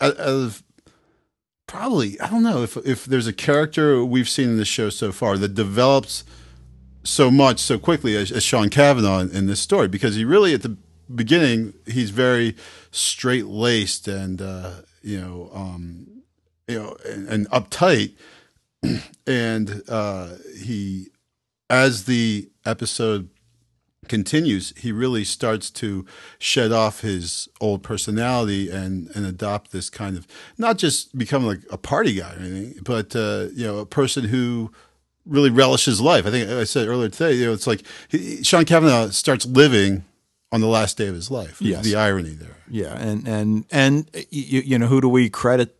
[0.00, 0.62] of
[1.66, 5.12] probably I don't know if if there's a character we've seen in the show so
[5.12, 6.24] far that develops
[7.02, 10.52] so much so quickly as, as Sean Cavanaugh in, in this story because he really
[10.52, 10.76] at the
[11.14, 12.56] beginning he's very
[12.90, 14.72] straight laced and uh,
[15.02, 16.22] you know um,
[16.66, 18.14] you know and, and uptight
[19.26, 21.08] and uh, he
[21.68, 23.28] as the episode
[24.08, 26.04] continues, he really starts to
[26.38, 30.26] shed off his old personality and and adopt this kind of
[30.58, 34.24] not just become like a party guy or anything, but uh, you know a person
[34.24, 34.72] who
[35.26, 36.26] really relishes life.
[36.26, 40.04] I think I said earlier today, you know, it's like he, Sean Kavanaugh starts living
[40.52, 41.62] on the last day of his life.
[41.62, 41.84] Yes.
[41.84, 42.56] the irony there.
[42.68, 45.76] Yeah, and and and you, you know who do we credit?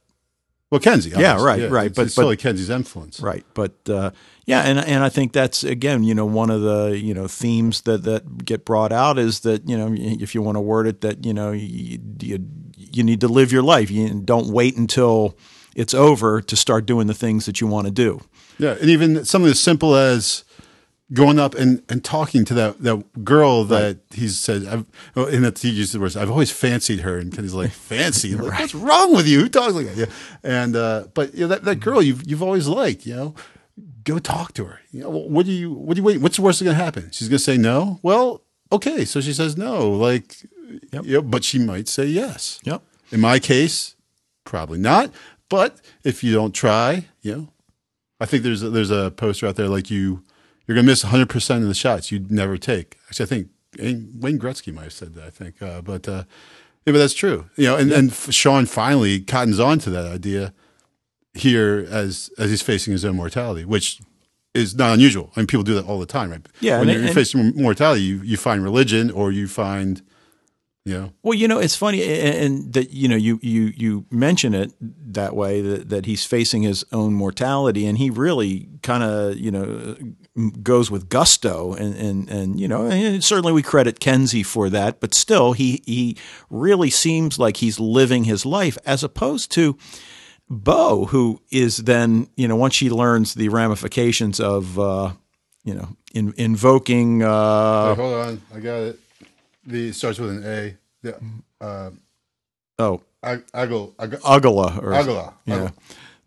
[0.71, 1.47] Well, Kenzi, Yeah, obviously.
[1.65, 3.19] right, right, It's, but- it's but- Kenzi's influence.
[3.21, 4.13] Right, but uh,
[4.47, 7.81] yeah, and and I think that's again, you know, one of the you know themes
[7.83, 11.01] that that get brought out is that you know if you want to word it
[11.01, 12.39] that you know you you,
[12.77, 13.91] you need to live your life.
[13.91, 15.37] You don't wait until
[15.75, 18.21] it's over to start doing the things that you want to do.
[18.59, 20.45] Yeah, and even something as simple as
[21.13, 25.45] going up and, and talking to that, that girl that he said, I've, oh, and
[25.45, 27.19] that he used the words, I've always fancied her.
[27.19, 28.35] And he's like, fancy?
[28.37, 29.41] Like, What's wrong with you?
[29.41, 29.97] Who talks like that?
[29.97, 30.07] Yeah.
[30.43, 33.35] And, uh, but you know, that, that girl you've, you've always liked, you know,
[34.05, 34.81] go talk to her.
[34.93, 36.21] You know, what do you, what do you wait?
[36.21, 37.11] What's the worst that's going to happen?
[37.13, 37.99] She's going to say no.
[38.03, 39.05] Well, okay.
[39.05, 40.37] So she says no, like,
[40.93, 41.05] Yep.
[41.05, 42.61] you know, but she might say yes.
[42.63, 42.83] Yep.
[43.11, 43.97] In my case,
[44.45, 45.11] probably not.
[45.49, 47.49] But if you don't try, you know,
[48.21, 50.23] I think there's a, there's a poster out there like you
[50.71, 52.97] you're gonna miss 100 percent of the shots you'd never take.
[53.09, 53.49] Actually, I think
[54.21, 55.25] Wayne Gretzky might have said that.
[55.25, 56.23] I think, uh, but uh,
[56.87, 57.47] yeah, but that's true.
[57.57, 60.55] You know, and and Sean finally cottons on to that idea
[61.35, 64.01] here as as he's facing his own mortality, which
[64.55, 65.33] is not unusual.
[65.35, 66.47] I mean, people do that all the time, right?
[66.61, 70.03] Yeah, when and- you're and- facing mortality, you you find religion or you find,
[70.99, 74.55] know, Well, you know, it's funny, and, and that you know, you you you mention
[74.55, 79.37] it that way that, that he's facing his own mortality, and he really kind of
[79.37, 79.97] you know
[80.63, 85.01] goes with gusto, and and and you know, and certainly we credit Kenzi for that,
[85.01, 86.17] but still, he he
[86.49, 89.77] really seems like he's living his life as opposed to.
[90.53, 95.13] Bo, who is then, you know, once she learns the ramifications of, uh,
[95.63, 98.99] you know, in, invoking, uh, Wait, hold on, I got it.
[99.65, 100.77] The it starts with an A.
[101.03, 101.13] Yeah,
[101.61, 101.91] uh,
[102.79, 105.71] oh, Ag- Agul, Ag- Agala, or Agala, yeah,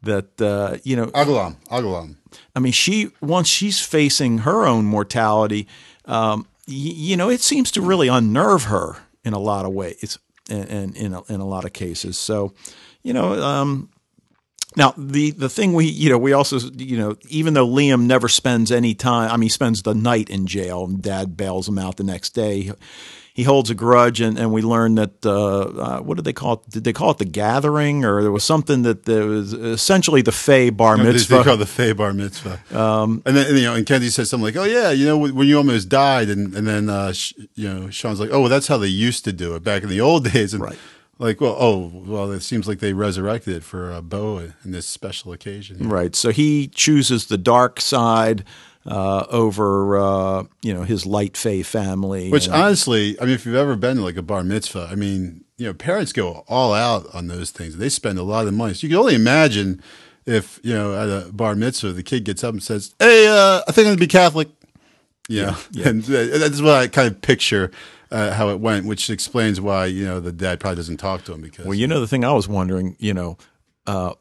[0.03, 2.15] that uh, you know, Agulam, Agulam.
[2.55, 5.67] I mean, she once she's facing her own mortality,
[6.05, 10.17] um, y- you know, it seems to really unnerve her in a lot of ways.
[10.49, 12.17] and, and in a, in a lot of cases.
[12.17, 12.53] So,
[13.01, 13.89] you know, um,
[14.75, 18.27] now the the thing we you know we also you know even though Liam never
[18.27, 21.77] spends any time, I mean, he spends the night in jail, and Dad bails him
[21.77, 22.71] out the next day.
[23.35, 26.53] He holds a grudge, and, and we learn that uh, uh, what did they call
[26.53, 26.69] it?
[26.69, 30.31] Did they call it the gathering, or there was something that there was essentially the
[30.31, 31.37] Fae bar No, they- mitzvah?
[31.37, 32.59] They call the Fae Bar Mitzvah.
[32.79, 35.17] Um, and then and, you know, and Kenny says something like, "Oh yeah, you know,
[35.17, 38.49] when you almost died," and and then uh, sh- you know, Sean's like, "Oh, well,
[38.49, 40.77] that's how they used to do it back in the old days." And Right.
[41.19, 44.87] Like, well, oh, well, it seems like they resurrected it for uh, Bo in this
[44.87, 45.87] special occasion.
[45.87, 46.15] Right.
[46.15, 48.43] So he chooses the dark side
[48.85, 52.29] uh, over, uh, you know, his light Fae family.
[52.29, 54.95] Which And- honestly, I mean, if you've ever been to like a bar mitzvah, I
[54.95, 57.77] mean, you know, parents go all out on those things.
[57.77, 58.73] They spend a lot of money.
[58.73, 59.81] So you can only imagine
[60.25, 63.61] if, you know, at a bar mitzvah, the kid gets up and says, Hey, uh,
[63.67, 64.49] I think I'm going to be Catholic.
[65.29, 65.55] Yeah.
[65.85, 67.71] And uh, that's what I kind of picture
[68.11, 71.33] uh, how it went, which explains why, you know, the dad probably doesn't talk to
[71.33, 71.65] him because.
[71.65, 73.37] well, you know, the thing I was wondering, you know,
[73.87, 74.13] uh,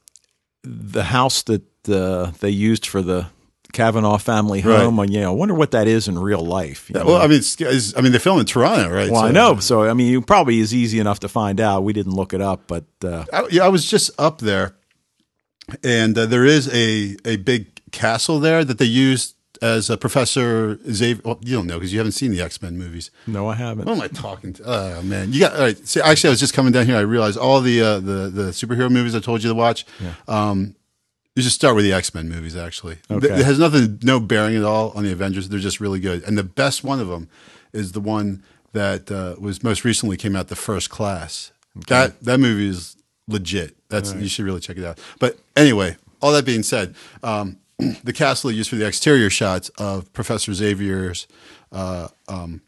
[0.63, 3.27] the house that uh, they used for the
[3.73, 6.91] Kavanaugh family home, you know, I wonder what that is in real life.
[6.91, 7.05] know?
[7.05, 9.11] well, I mean, it's, it's, I mean, they film in Toronto, right?
[9.11, 9.59] Well, I know.
[9.59, 11.83] So, I mean, it probably is easy enough to find out.
[11.83, 14.77] We didn't look it up, but uh, I, yeah, I was just up there,
[15.83, 20.79] and uh, there is a a big castle there that they used as a Professor
[20.91, 21.23] Xavier.
[21.25, 23.11] Well, you don't know because you haven't seen the X Men movies.
[23.27, 23.87] no, I haven't.
[23.87, 24.63] What am I talking to?
[24.67, 25.89] Oh man, you got all right.
[25.89, 26.97] See, actually, I was just coming down here.
[26.97, 29.87] I realized all the uh, the the superhero movies I told you to watch.
[30.29, 30.75] Um,
[31.37, 32.57] you should start with the X Men movies.
[32.57, 33.29] Actually, Okay.
[33.29, 35.49] it has nothing, no bearing at all on the Avengers.
[35.49, 37.29] They're just really good, and the best one of them
[37.73, 38.43] is the one
[38.73, 41.53] that uh, was most recently came out, the First Class.
[41.89, 42.97] That that movie is
[43.29, 43.77] legit.
[43.89, 44.99] That's you should really check it out.
[45.19, 47.59] But anyway, all that being said, um,
[48.05, 51.27] the castle they used for the exterior shots of Professor Xavier's
[51.71, 52.61] uh, um,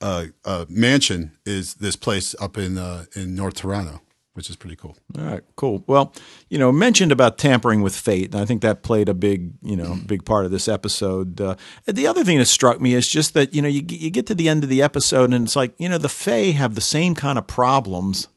[0.00, 4.00] uh, uh, mansion is this place up in uh, in North Toronto,
[4.34, 4.96] which is pretty cool.
[5.16, 5.84] All right, cool.
[5.86, 6.12] Well,
[6.50, 9.76] you know, mentioned about tampering with fate, and I think that played a big, you
[9.76, 11.40] know, big part of this episode.
[11.40, 11.54] Uh,
[11.86, 14.34] the other thing that struck me is just that you know you you get to
[14.34, 17.14] the end of the episode, and it's like you know the Fae have the same
[17.14, 18.28] kind of problems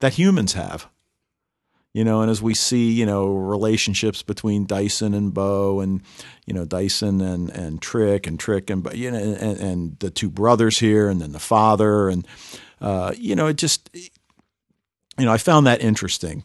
[0.00, 0.86] that humans have.
[1.92, 6.02] You know, and as we see, you know, relationships between Dyson and Bo, and
[6.46, 10.30] you know, Dyson and and Trick, and Trick and you know, and, and the two
[10.30, 12.28] brothers here, and then the father, and
[12.80, 13.90] uh, you know, it just
[15.18, 16.44] you know, I found that interesting.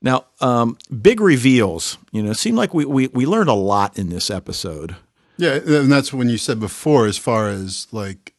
[0.00, 1.96] Now, um, big reveals.
[2.10, 4.96] You know, it seemed like we, we we learned a lot in this episode.
[5.36, 8.34] Yeah, and that's when you said before, as far as like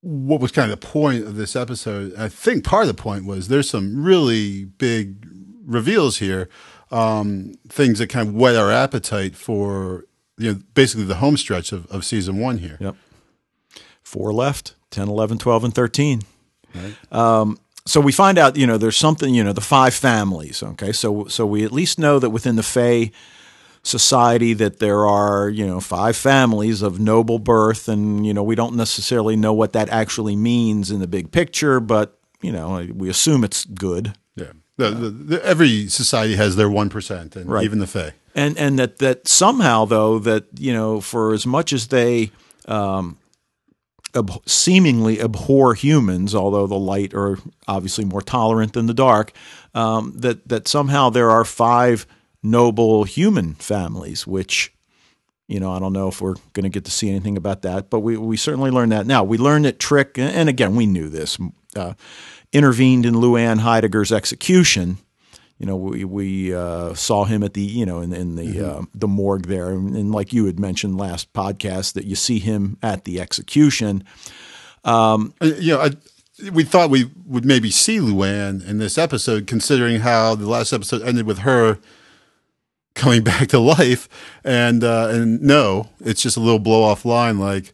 [0.00, 2.14] what was kind of the point of this episode.
[2.16, 5.26] I think part of the point was there's some really big
[5.64, 6.48] reveals here,
[6.90, 10.04] um, things that kind of whet our appetite for
[10.36, 12.76] you know basically the home stretch of, of season one here.
[12.80, 12.96] Yep.
[14.02, 16.22] Four left 10, 11, 12, and 13.
[17.10, 20.62] Um, so we find out, you know, there's something, you know, the five families.
[20.62, 20.92] Okay.
[20.92, 23.10] So, so we at least know that within the Fae
[23.82, 27.88] society that there are, you know, five families of noble birth.
[27.88, 31.80] And, you know, we don't necessarily know what that actually means in the big picture,
[31.80, 34.14] but, you know, we assume it's good.
[34.36, 37.64] Yeah, the, the, the, every society has their one percent, and Right.
[37.64, 38.12] even the Fae.
[38.34, 42.32] and and that that somehow though that you know for as much as they
[42.66, 43.16] um,
[44.14, 49.32] ab- seemingly abhor humans, although the light are obviously more tolerant than the dark,
[49.74, 52.06] um, that that somehow there are five
[52.42, 54.72] noble human families, which
[55.48, 57.90] you know I don't know if we're going to get to see anything about that,
[57.90, 59.06] but we we certainly learned that.
[59.06, 61.38] Now we learned that Trick, and again we knew this,
[61.76, 61.94] uh,
[62.52, 64.98] intervened in Luann Heidegger's execution
[65.64, 68.82] you know, we we uh, saw him at the you know in, in the uh,
[68.94, 72.76] the morgue there, and, and like you had mentioned last podcast, that you see him
[72.82, 74.04] at the execution.
[74.84, 80.00] Uh, you know, I, we thought we would maybe see Luann in this episode, considering
[80.00, 81.78] how the last episode ended with her
[82.94, 84.06] coming back to life,
[84.44, 87.72] and uh, and no, it's just a little blow off line, like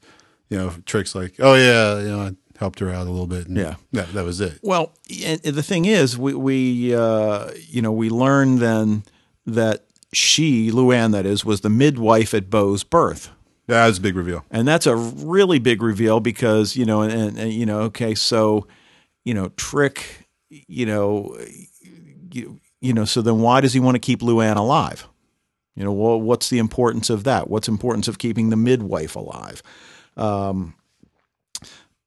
[0.48, 3.48] you know, tricks like, oh yeah, you know, I helped her out a little bit,
[3.48, 3.74] and Yeah.
[3.92, 4.60] that, that was it.
[4.62, 4.92] Well,
[5.24, 9.02] and the thing is, we we uh, you know we learned then
[9.46, 13.30] that she Luann that is was the midwife at Bo's birth.
[13.66, 14.44] That was a big reveal.
[14.50, 18.66] And that's a really big reveal because you know, and, and you know, okay, so
[19.24, 21.36] you know, Trick, you know,
[22.32, 25.06] you, you know, so then why does he want to keep Luann alive?
[25.76, 27.48] You know, well, what's the importance of that?
[27.48, 29.62] What's importance of keeping the midwife alive?
[30.16, 30.74] Um,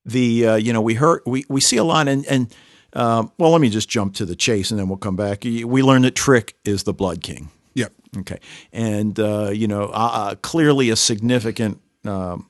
[0.06, 2.54] the uh, you know we heard we we see a lot and and
[2.96, 5.44] um, well, let me just jump to the chase and then we'll come back.
[5.44, 7.50] We learn that Trick is the Blood King.
[7.74, 7.94] Yep.
[8.20, 8.40] Okay,
[8.72, 12.48] and uh, you know, uh, uh, clearly a significant um,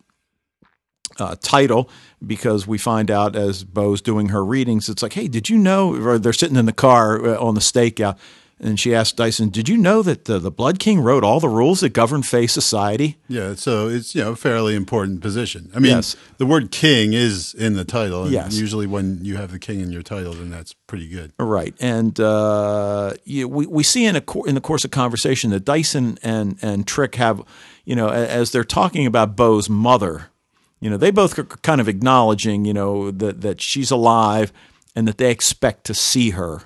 [1.17, 1.89] uh, title
[2.25, 5.95] because we find out as Bo's doing her readings, it's like, hey, did you know?
[5.95, 8.17] Or they're sitting in the car uh, on the stakeout,
[8.63, 11.49] and she asked Dyson, "Did you know that the, the Blood King wrote all the
[11.49, 15.69] rules that govern Fae society?" Yeah, so it's you know a fairly important position.
[15.75, 16.15] I mean, Yes.
[16.37, 18.23] the word king is in the title.
[18.23, 18.57] And Yes.
[18.57, 21.33] Usually, when you have the king in your title, then that's pretty good.
[21.37, 25.51] Right, and uh, you, we we see in a cour- in the course of conversation
[25.51, 27.41] that Dyson and and Trick have,
[27.85, 30.29] you know, as they're talking about Bo's mother,
[30.79, 34.51] you know, they both are kind of acknowledging, you know, that that she's alive
[34.95, 36.61] and that they expect to see her,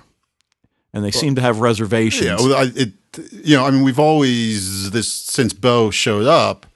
[0.92, 2.26] and they seem to have reservations.
[2.26, 2.92] Yeah, well, I, it
[3.32, 6.66] you know, I mean, we've always this since Bo showed up.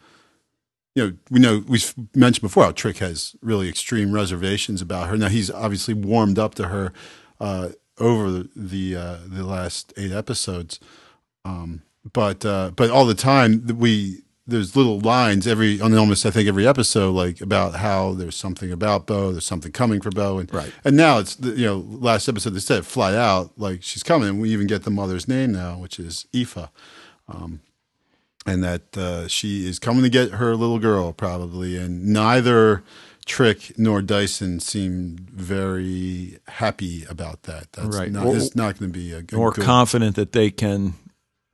[0.94, 5.16] You know, we know we've mentioned before how Trick has really extreme reservations about her.
[5.16, 6.92] Now he's obviously warmed up to her
[7.40, 10.80] uh, over the the, uh, the last eight episodes,
[11.44, 16.30] um, but uh, but all the time we there's little lines every on almost I
[16.30, 20.38] think every episode like about how there's something about Bo, there's something coming for Bo,
[20.38, 20.72] and Right.
[20.84, 24.28] and now it's the, you know last episode they said flat out like she's coming,
[24.28, 26.68] and we even get the mother's name now, which is Aoife,
[27.28, 27.60] um,
[28.44, 32.82] and that uh, she is coming to get her little girl probably, and neither
[33.24, 37.72] Trick nor Dyson seem very happy about that.
[37.74, 38.10] That's Right.
[38.10, 39.64] not, Or- it's not going to be a, a more good.
[39.64, 40.94] confident that they can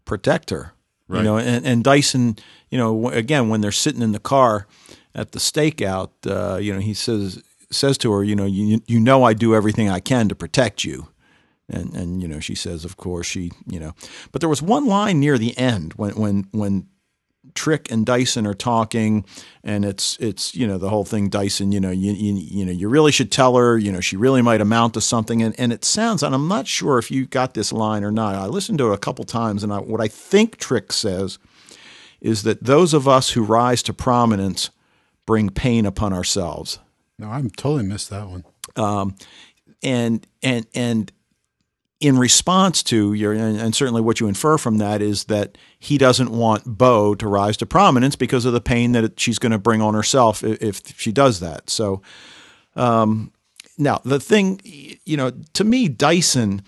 [0.06, 0.72] protect her.
[1.08, 2.36] You know, and, and Dyson,
[2.70, 4.66] you know, again when they're sitting in the car
[5.14, 9.00] at the stakeout, uh, you know, he says says to her, you know, you you
[9.00, 11.08] know, I do everything I can to protect you.
[11.68, 13.94] And and you know, she says, of course, she you know,
[14.32, 16.88] but there was one line near the end when when when
[17.58, 19.24] Trick and Dyson are talking,
[19.64, 21.28] and it's it's you know the whole thing.
[21.28, 23.76] Dyson, you know, you you, you know, you really should tell her.
[23.76, 25.42] You know, she really might amount to something.
[25.42, 28.36] And and it sounds, and I'm not sure if you got this line or not.
[28.36, 31.40] I listened to it a couple times, and I, what I think Trick says
[32.20, 34.70] is that those of us who rise to prominence
[35.26, 36.78] bring pain upon ourselves.
[37.18, 38.44] No, I'm totally missed that one.
[38.76, 39.16] Um,
[39.82, 41.10] and and and
[42.00, 46.30] in response to your and, certainly what you infer from that is that he doesn't
[46.30, 49.82] want Bo to rise to prominence because of the pain that she's going to bring
[49.82, 51.68] on herself if, she does that.
[51.68, 52.00] So
[52.76, 53.32] um,
[53.76, 56.62] now the thing, you know, to me, Dyson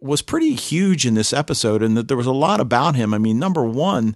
[0.00, 3.14] was pretty huge in this episode, and that there was a lot about him.
[3.14, 4.14] I mean, number one,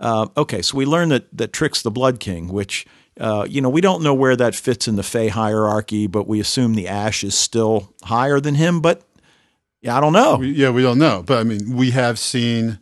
[0.00, 2.86] uh, okay, so we learned that that Trick's the Blood King, which
[3.18, 6.40] uh, you know we don't know where that fits in the Fae hierarchy, but we
[6.40, 8.80] assume the Ash is still higher than him.
[8.80, 9.02] But
[9.80, 10.36] yeah, I don't know.
[10.36, 12.78] We, yeah, we don't know, but I mean, we have seen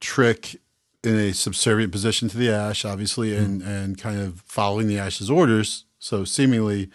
[0.00, 0.56] Trick
[1.04, 3.44] in a subservient position to the Ash, obviously, mm-hmm.
[3.44, 5.84] and and kind of following the Ash's orders.
[5.98, 6.90] So seemingly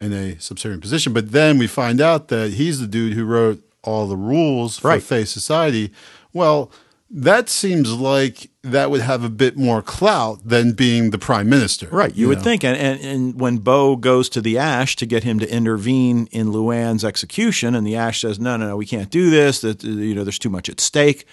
[0.00, 1.12] in a subservient position.
[1.12, 4.88] But then we find out that he's the dude who wrote all the rules for
[4.88, 5.02] Right.
[5.02, 5.92] Fae Society.
[6.32, 6.70] Well,
[7.14, 11.86] that seems like that would have a bit more clout than being the prime minister.
[11.90, 12.44] Right, you, would know?
[12.44, 16.26] think, and, and and when Bo goes to the Ash to get him to intervene
[16.32, 19.60] in Luann's execution, and the Ash says, "No, no, no, we can't do this.
[19.60, 21.26] That uh, you know, there's too much at stake."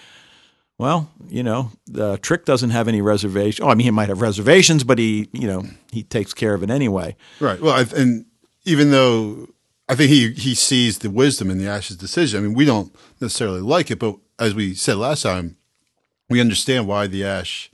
[0.77, 3.65] Well, you know, the Trick doesn't have any reservation.
[3.65, 6.63] Oh, I mean, he might have reservations, but he, you know, he takes care of
[6.63, 7.17] it anyway.
[7.41, 7.59] Right.
[7.61, 8.25] Well, and
[8.63, 9.49] even though
[9.87, 12.93] I think he he sees the wisdom in the Ash's decision, I mean, we don't
[13.21, 15.57] necessarily like it, but as we said last time,
[16.29, 17.71] we understand why the Ash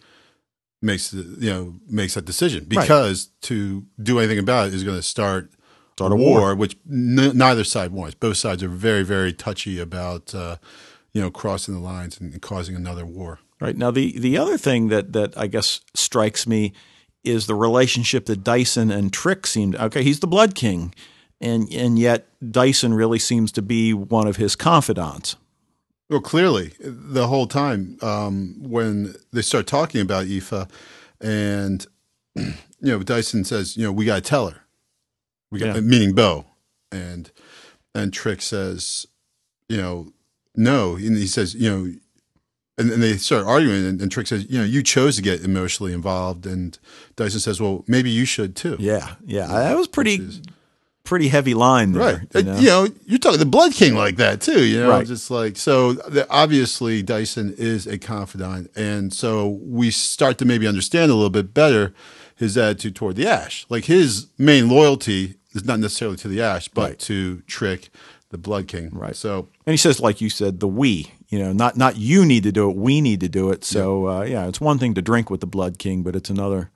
[0.81, 4.97] makes the you know makes that decision because to do anything about it is going
[4.97, 5.51] to start
[5.93, 6.55] Start a war, war.
[6.55, 8.15] which n- neither side wants.
[8.15, 10.57] Both sides are very very touchy about uh,
[11.13, 13.39] you know crossing the lines and, and causing another war.
[13.61, 16.73] Right now, the the other thing that that I guess strikes me
[17.23, 19.75] is the relationship that Dyson and Trick seemed.
[19.77, 20.93] Okay, he's the Blood King,
[21.39, 25.37] and and yet Dyson really seems to be one of his confidants.
[26.09, 30.67] Well, clearly, the whole time um, when they start talking about Aoife,
[31.19, 31.85] and
[32.35, 34.61] you know, Dyson says, you know, we got to tell her,
[35.51, 35.81] we got Yeah.
[35.81, 36.45] meaning Bo,
[36.91, 37.31] and
[37.95, 39.07] and Trick says,
[39.67, 40.11] you know,
[40.55, 41.93] no, and he says, you know,
[42.77, 45.41] and, and they start arguing, and, and Trick says, you know, you chose to get
[45.43, 46.77] emotionally involved, and
[47.15, 48.75] Dyson says, well, maybe you should too.
[48.79, 50.21] Yeah, yeah, that was pretty
[51.05, 52.01] pretty heavy line there.
[52.01, 52.19] Right.
[52.33, 52.59] you Uh, know?
[52.59, 55.07] You know, you're talking the Blood King like that too, you know, Right.
[55.07, 60.67] just like so the, obviously Dyson is a confidant and so we start to maybe
[60.67, 61.93] understand a little bit better
[62.35, 63.65] his attitude toward the Ash.
[63.69, 66.99] Like his main loyalty is not necessarily to the Ash, but Right.
[66.99, 67.89] to Trick,
[68.29, 68.89] the Blood King.
[68.91, 69.15] Right.
[69.15, 71.11] So And he says, like you said, the we.
[71.29, 72.75] You know, not not you need to do it.
[72.75, 73.63] We need to do it.
[73.65, 76.69] So uh, yeah, it's one thing to drink with the Blood King, but it's another.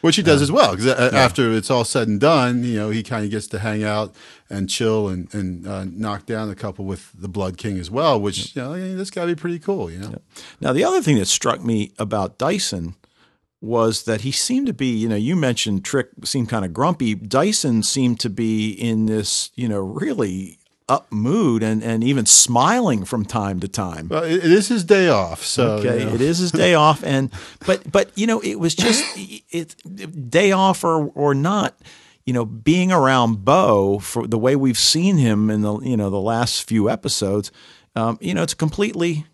[0.00, 3.02] Which he does as well because after it's all said and done, you know, he
[3.02, 4.14] kind of gets to hang out
[4.50, 8.20] and chill and and uh, knock down a couple with the Blood King as well,
[8.20, 10.14] which you know, I mean, that's got to be pretty cool, you know.
[10.60, 12.94] Now, the other thing that struck me about Dyson
[13.60, 17.14] was that he seemed to be, you know, you mentioned Trick seemed kind of grumpy.
[17.14, 20.58] Dyson seemed to be in this, you know, really
[20.88, 24.08] up mood and, and even smiling from time to time.
[24.08, 26.14] Well, it, is his day off, so Okay, you know.
[26.14, 27.30] it is his day off, and
[27.66, 29.42] but but you know it was just it,
[29.84, 31.78] it day off or or not.
[32.24, 36.10] You know, being around Bo for the way we've seen him in the you know
[36.10, 37.50] the last few episodes,
[37.96, 39.26] um, you know, it's completely,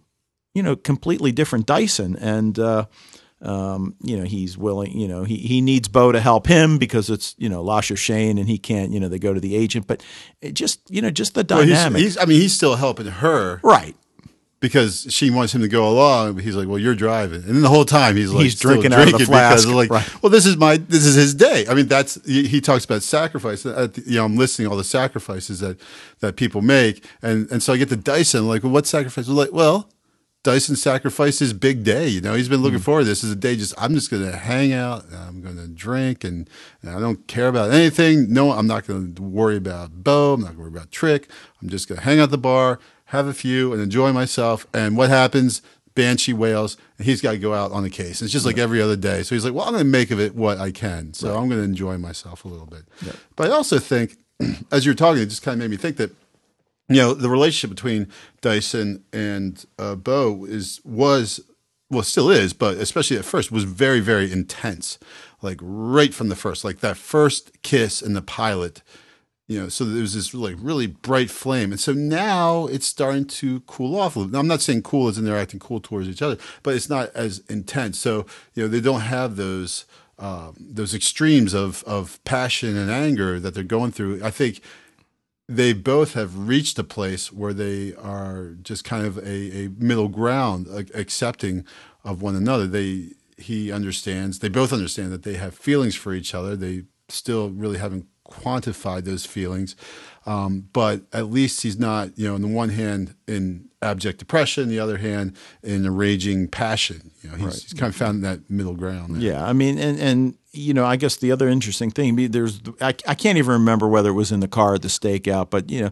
[0.55, 2.86] you know, completely different Dyson, and uh,
[3.45, 4.99] um, you know he's willing.
[4.99, 8.38] You know, he he needs Bo to help him because it's you know Lasha Shane,
[8.38, 8.90] and he can't.
[8.90, 10.03] You know, they go to the agent, but
[10.40, 13.07] it just you know just the Well, he's- dynamic, he's, I mean, he's still helping
[13.07, 13.95] her right?
[14.61, 16.34] because she wants him to go along.
[16.34, 18.70] But he's like, "Well, you're driving," and then the whole time he's like, He's still
[18.70, 20.22] drinking out of the because flask, like, right.
[20.22, 21.66] well, this is my this is his day.
[21.68, 23.62] I mean, that's he, he talks about sacrifice.
[23.64, 25.78] The, you know, I'm listing all the sacrifices that
[26.20, 28.49] that people make, and and so I get to Dyson.
[28.49, 29.26] Like, well, what sacrifice?
[29.26, 29.90] Well, like, well.
[30.45, 32.07] Dyson sacrificed his big day.
[32.07, 32.84] You know, he's been looking hmm.
[32.84, 33.24] forward to this.
[33.24, 35.07] Is a day just, I'm just going to hang out.
[35.07, 36.49] and I'm going to drink and,
[36.82, 38.32] and I don't care about anything.
[38.32, 40.34] No, I'm not going to worry about Bo.
[40.34, 41.28] I'm not going to worry about Trick.
[41.61, 44.66] I'm just going to hang out at the bar, have a few and enjoy myself.
[44.74, 45.62] And what happens?
[45.95, 48.20] Banshee wails and he's got to go out on the case.
[48.20, 49.22] It's just like every other day.
[49.22, 51.14] So he's like, well, I'm going to make of it what I can.
[51.14, 52.82] So I'm going to enjoy myself a little bit.
[53.34, 54.18] But I also think,
[54.70, 56.11] as you're talking, it just kind of made me think that
[56.89, 58.09] you know the relationship between
[58.41, 61.41] Dyson and uh, Bo is was
[61.91, 64.99] well still is, but especially at first was very very intense,
[65.41, 68.82] like right from the first, like that first kiss in the pilot.
[69.47, 73.26] You know, so there was this like really bright flame, and so now it's starting
[73.26, 74.16] to cool off.
[74.16, 76.89] Now, I'm not saying cool as in they're acting cool towards each other, but it's
[76.89, 77.99] not as intense.
[77.99, 79.85] So you know, they don't have those
[80.18, 84.22] um, those extremes of of passion and anger that they're going through.
[84.24, 84.61] I think
[85.49, 90.09] they both have reached a place where they are just kind of a, a middle
[90.09, 91.64] ground, like, accepting
[92.05, 92.66] of one another.
[92.66, 94.38] They he understands.
[94.38, 96.57] They both understand that they have feelings for each other.
[96.57, 99.76] They still really haven't quantified those feelings,
[100.24, 104.68] um, but at least he's not, you know, on the one hand in abject depression,
[104.68, 107.11] the other hand in a raging passion.
[107.22, 109.16] You know, he's, he's kind of found that middle ground.
[109.16, 109.22] There.
[109.22, 112.94] Yeah, I mean, and and you know, I guess the other interesting thing, there's, I,
[113.07, 115.82] I can't even remember whether it was in the car at the stakeout, but you
[115.82, 115.90] know,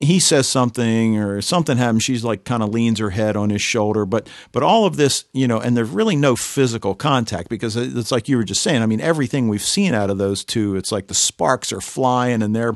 [0.00, 2.04] he says something or something happens.
[2.04, 5.24] She's like kind of leans her head on his shoulder, but but all of this,
[5.32, 8.82] you know, and there's really no physical contact because it's like you were just saying.
[8.82, 12.42] I mean, everything we've seen out of those two, it's like the sparks are flying
[12.42, 12.74] and they're,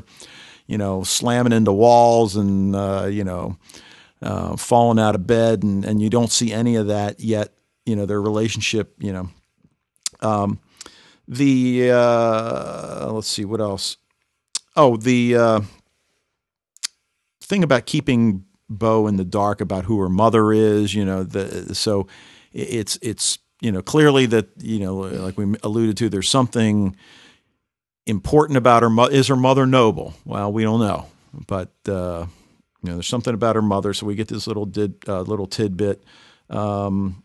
[0.67, 3.57] you know, slamming into walls and uh, you know,
[4.21, 7.53] uh, falling out of bed, and and you don't see any of that yet.
[7.85, 9.29] You know, their relationship, you know.
[10.19, 10.59] Um,
[11.27, 13.97] the uh, let's see what else.
[14.75, 15.61] Oh, the uh,
[17.41, 20.93] thing about keeping Bo in the dark about who her mother is.
[20.93, 22.07] You know, the so
[22.51, 26.95] it's it's you know clearly that you know like we alluded to, there's something
[28.05, 28.89] important about her.
[28.89, 30.13] mo- Is her mother noble?
[30.25, 31.07] Well, we don't know,
[31.47, 32.25] but uh,
[32.81, 33.93] you know, there's something about her mother.
[33.93, 36.03] So we get this little did uh, little tidbit.
[36.49, 37.23] Um,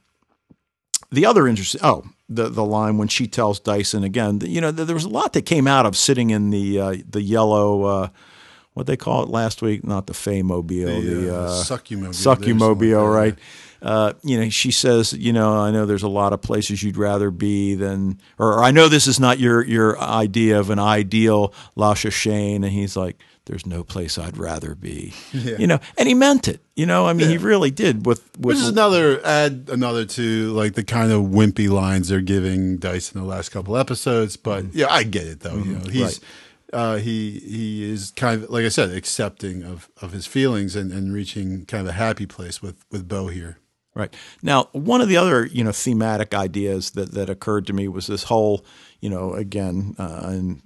[1.11, 4.95] the other interesting oh the the line when she tells Dyson again you know there
[4.95, 8.09] was a lot that came out of sitting in the uh, the yellow uh,
[8.74, 9.85] what they call it last week?
[9.85, 13.39] Not the Faymobile the, The, uh, uh, Succumobile, Succumobile there's something like right?
[13.83, 16.97] uh, you know she says you know I know there's a lot of places you'd
[16.97, 21.53] rather be than or I know this is not your your idea of an ideal
[21.76, 26.14] Lasha Shane and he's like there's no place I'd rather be you know and he
[26.14, 29.68] meant it you know I mean he really did with with Which is another add
[29.72, 33.76] another to like the kind of wimpy lines they're giving Dice in the last couple
[33.76, 34.36] episodes.
[34.36, 35.57] But yeah, I get it though.
[35.57, 36.20] You know, he's
[36.72, 40.92] uh, he he is kind of like I said, accepting of of his feelings and,
[40.92, 43.59] and reaching kind of a happy place with with Bo here.
[43.94, 44.14] Right.
[44.42, 48.07] Now, one of the other, you know, thematic ideas that, that occurred to me was
[48.07, 48.64] this whole,
[49.01, 50.62] you know, again, uh, and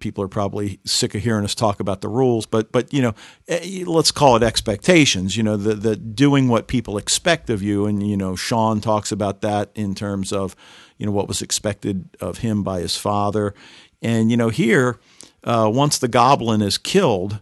[0.00, 3.14] people are probably sick of hearing us talk about the rules, but but you know,
[3.48, 5.36] eh, let's call it expectations.
[5.36, 9.12] You know, the the doing what people expect of you, and you know, Sean talks
[9.12, 10.54] about that in terms of,
[10.96, 13.54] you know, what was expected of him by his father,
[14.02, 14.98] and you know, here,
[15.44, 17.40] uh, once the goblin is killed,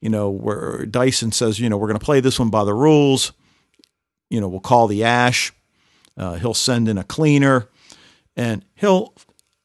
[0.00, 2.74] you know, where Dyson says, you know, we're going to play this one by the
[2.74, 3.32] rules
[4.34, 5.52] you know, we'll call the ash.
[6.16, 7.68] Uh, he'll send in a cleaner,
[8.36, 9.14] and he'll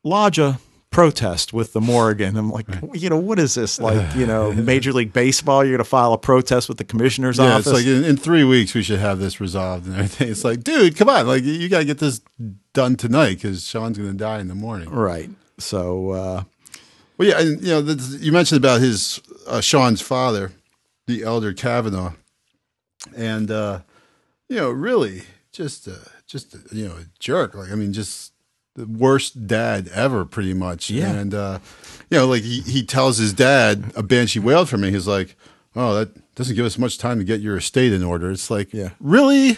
[0.04, 0.60] lodge a
[1.00, 2.36] protest with the Morrigan.
[2.36, 3.80] I'm like, you know, what is this?
[3.80, 5.64] Like, you know, Major League Baseball?
[5.64, 7.68] You're going to file a protest with the commissioner's Yeah, office?
[7.68, 10.30] it's like in, in three weeks we should have this resolved and everything.
[10.30, 12.20] It's like, dude, come on, like you got to get this
[12.74, 14.90] done tonight because Sean's going to die in the morning.
[14.90, 15.30] right.
[15.58, 16.44] So, uh,
[17.18, 20.52] Well, yeah, and you know, this, you mentioned about his uh, Sean's father,
[21.08, 22.14] the elder Kavanaugh,
[23.16, 23.80] and uh,
[24.48, 25.92] you know, really just uh,
[26.28, 27.56] just you know a jerk.
[27.56, 28.29] Like I mean, just
[28.80, 30.90] the worst dad ever, pretty much.
[30.90, 31.12] Yeah.
[31.12, 31.60] And uh,
[32.10, 34.92] you know, like he, he tells his dad, a banshee wailed for me.
[34.92, 35.36] He's like,
[35.76, 38.74] "Oh, that doesn't give us much time to get your estate in order." It's like,
[38.74, 38.90] Yeah.
[39.00, 39.58] really.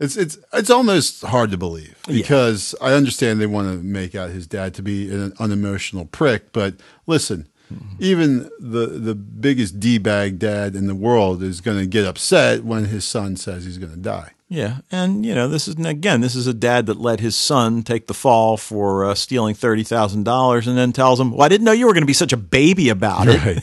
[0.00, 2.14] It's it's it's almost hard to believe Yeah.
[2.22, 6.52] because I understand they want to make out his dad to be an unemotional prick,
[6.52, 6.74] but
[7.06, 7.96] listen, Mm-hmm.
[7.98, 12.64] even the the biggest d bag dad in the world is going to get upset
[12.64, 14.30] when his son says he's going to die.
[14.50, 17.82] Yeah, and you know this is again this is a dad that let his son
[17.82, 21.48] take the fall for uh, stealing thirty thousand dollars, and then tells him, "Well, I
[21.48, 23.62] didn't know you were going to be such a baby about it,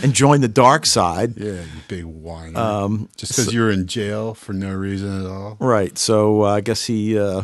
[0.02, 2.58] and join the dark side." Yeah, you big whiner.
[2.58, 5.58] Um, Just because you're in jail for no reason at all.
[5.60, 5.98] Right.
[5.98, 7.42] So uh, I guess he, uh,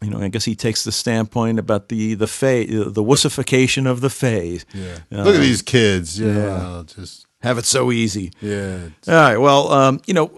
[0.00, 4.00] you know, I guess he takes the standpoint about the the fa- the wussification of
[4.00, 4.64] the phase.
[4.72, 4.98] Yeah.
[5.10, 6.20] Uh, Look at these kids.
[6.20, 6.34] You yeah.
[6.34, 8.32] know, just Have it so easy.
[8.40, 8.88] yeah.
[9.08, 9.36] All right.
[9.36, 10.30] Well, um, you know,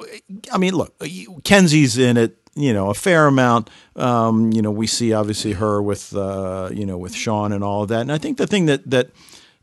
[0.50, 2.36] I mean, look, Kenzi's in it.
[2.56, 3.68] You know, a fair amount.
[3.96, 7.82] Um, you know, we see obviously her with, uh, you know, with Sean and all
[7.82, 8.02] of that.
[8.02, 9.10] And I think the thing that that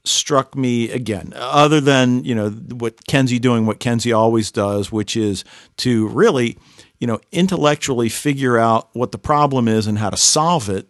[0.03, 5.15] struck me again, other than you know what Kenzi doing, what Kenzi always does, which
[5.15, 5.43] is
[5.77, 6.57] to really,
[6.99, 10.87] you know, intellectually figure out what the problem is and how to solve it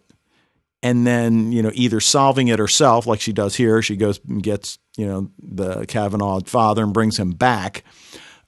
[0.82, 4.42] and then you know either solving it herself like she does here she goes and
[4.42, 7.84] gets you know the kavanaugh father and brings him back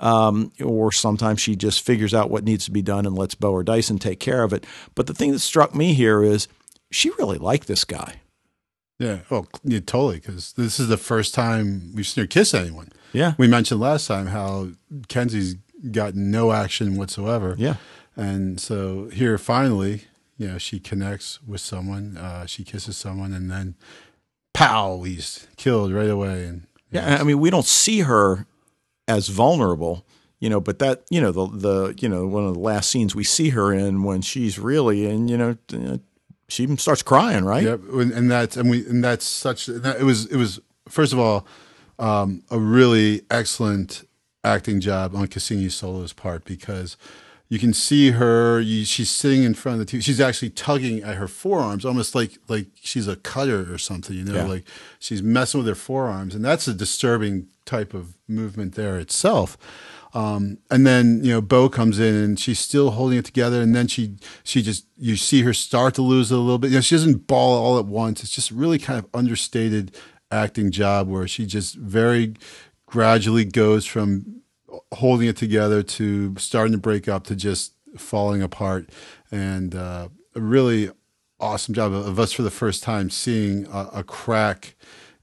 [0.00, 3.52] um, or sometimes she just figures out what needs to be done and lets bo
[3.52, 6.48] or dyson take care of it but the thing that struck me here is
[6.90, 8.20] she really liked this guy
[8.98, 9.20] Yeah.
[9.30, 10.16] Oh, yeah, totally.
[10.20, 12.90] Because this is the first time we've seen her kiss anyone.
[13.12, 14.68] yeah We mentioned last time how
[15.08, 15.56] Kenzi's
[15.90, 17.56] got no action whatsoever.
[17.58, 17.76] yeah
[18.16, 20.04] And so here, finally,
[20.36, 23.74] you know, she connects with someone, uh, she kisses someone, and then
[24.52, 26.44] pow, he's killed right away.
[26.44, 28.46] And yeah i mean we don't see her
[29.06, 30.06] as vulnerable
[30.38, 33.14] you know but that you know the the you know one of the last scenes
[33.14, 35.98] we see her in when she's really in you know uh,
[36.48, 40.00] she even starts crying right Yep, and, and that's and we and that's such that,
[40.00, 41.46] it was it was first of all
[41.98, 44.02] um, a really excellent
[44.42, 46.96] acting job on Ksenia Solo's part because
[47.54, 48.60] you can see her.
[48.60, 50.02] You, she's sitting in front of the TV.
[50.02, 54.16] She's actually tugging at her forearms, almost like like she's a cutter or something.
[54.16, 54.46] You know, Yeah.
[54.46, 54.64] like
[54.98, 59.56] she's messing with her forearms, and that's a disturbing type of movement there itself.
[60.14, 63.72] Um, and then you know Bo comes in and she's still holding it together, and
[63.74, 66.70] then she she just you see her start to lose it a little bit.
[66.70, 68.22] You know, she doesn't ball all at once.
[68.24, 69.96] It's just really kind of understated
[70.30, 72.34] acting job where she just very
[72.86, 74.40] gradually goes from
[74.92, 78.90] holding it together to starting to break up to just falling apart,
[79.30, 80.90] and uh, a really
[81.40, 84.74] awesome job of us for the first time seeing a, a crack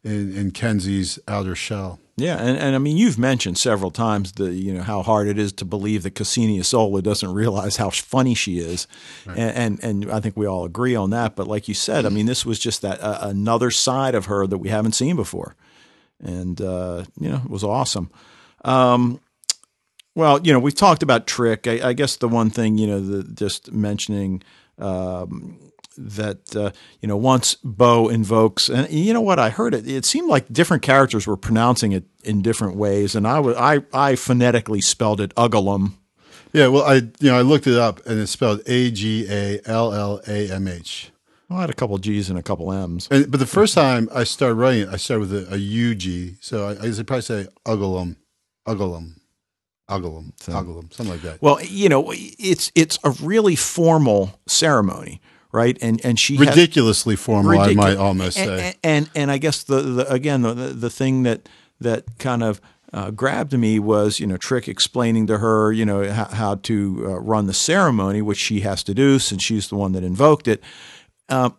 [0.03, 1.99] in, in Kenzi's outer shell.
[2.17, 5.39] Yeah, and, and I mean you've mentioned several times the you know how hard it
[5.39, 8.85] is to believe that Ksenia Solo doesn't realize how funny she is,
[9.25, 11.35] and, and and I think we all agree on that.
[11.35, 14.45] But like you said, I mean this was just that uh, another side of her
[14.45, 15.55] that we haven't seen before,
[16.19, 18.11] and uh, you know it was awesome.
[18.65, 19.19] Um,
[20.15, 21.67] well, you know we've talked about Trick.
[21.67, 24.43] I, I guess the one thing you know the, just mentioning.
[24.77, 25.59] Um,
[25.97, 29.87] that uh, you know once Bo invokes, and you know what I heard it.
[29.87, 33.81] It seemed like different characters were pronouncing it in different ways, and I was I
[33.93, 35.93] I phonetically spelled it Ugalum.
[36.53, 39.59] Yeah, well, I you know I looked it up and it's spelled A G A
[39.65, 41.11] L L A M H.
[41.49, 43.07] Well, I had a couple G's and a couple M's.
[43.11, 45.95] And but the first time I started writing it, I started with a, a U
[45.95, 46.35] G.
[46.39, 48.15] So I, I probably say Ugalum,
[48.67, 49.17] Ugalum,
[49.91, 51.41] Ugalum, Ugalum, something like that.
[51.41, 55.21] Well, you know, it's it's a really formal ceremony,
[55.51, 55.77] right?
[55.81, 58.67] And and she had- Ridiculously formal, I might almost and, say.
[58.67, 62.61] And, and and I guess the, the again the the thing that that kind of
[62.93, 67.03] uh, grabbed me was you know Trick explaining to her you know how, how to
[67.05, 70.47] uh, run the ceremony, which she has to do since she's the one that invoked
[70.47, 70.63] it.
[71.27, 71.49] Uh,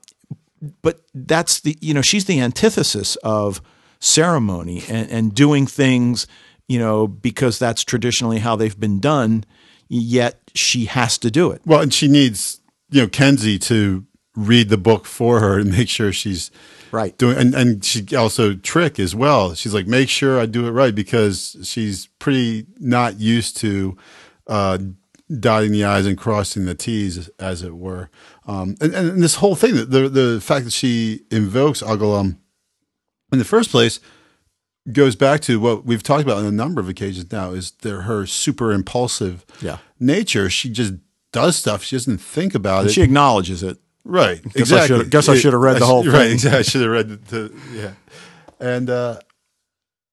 [0.81, 3.61] but that's the you know she's the antithesis of
[4.01, 6.27] ceremony and, and doing things
[6.73, 9.45] you know because that's traditionally how they've been done.
[9.89, 11.61] Yet she has to do it.
[11.67, 12.61] Well, and she needs
[12.91, 16.51] you know Kenzi to read the book for her and make sure she's
[16.91, 17.17] Right.
[17.17, 20.73] doing and, and she also trick as well she's like make sure i do it
[20.73, 23.97] right because she's pretty not used to
[24.47, 24.77] uh
[25.41, 28.11] dotting the i's and crossing the t's as it were
[28.47, 32.37] um and, and this whole thing the the fact that she invokes Agallamh
[33.33, 33.99] in the first place
[34.91, 38.03] goes back to what we've talked about on a number of occasions now is their
[38.03, 39.79] her super impulsive Yeah.
[40.01, 40.95] nature she just
[41.33, 43.79] does stuff she doesn't think about it She acknowledges it.
[44.05, 44.43] Right.
[44.43, 44.99] Guess I exactly.
[44.99, 46.23] should- guess I should have read the whole sh- Right.
[46.25, 46.33] thing.
[46.33, 46.59] Exactly.
[46.59, 47.93] I should have read the, the yeah.
[48.59, 49.21] And uh,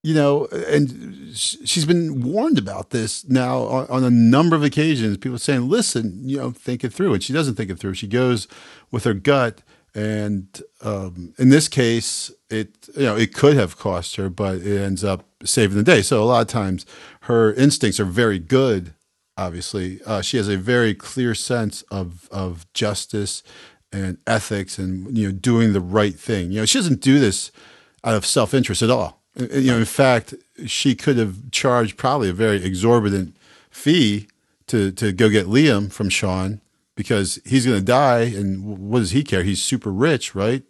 [0.03, 5.17] you know, and she's been warned about this now on, on, a number of occasions.
[5.17, 7.95] People saying, "Listen, you know, think it through," and she doesn't think it through.
[7.95, 8.47] She goes
[8.91, 9.61] with her gut,
[9.99, 14.81] and um, in this case, it you know it could have cost her, but it
[14.81, 16.01] ends up saving the day.
[16.01, 16.85] So a lot of times,
[17.21, 18.93] her instincts are very good.
[19.37, 23.43] Obviously, uh, she has a very clear sense of of justice
[23.91, 26.51] and ethics, and you know, doing the right thing.
[26.51, 27.51] You know, she doesn't do this
[28.03, 30.33] out of self interest at all you know, in fact,
[30.65, 33.35] she could have charged probably a very exorbitant
[33.69, 34.27] fee
[34.67, 36.61] to to go get Liam from Sean
[36.99, 39.43] because he's going to die, and what does he care?
[39.43, 40.63] He's super rich, right?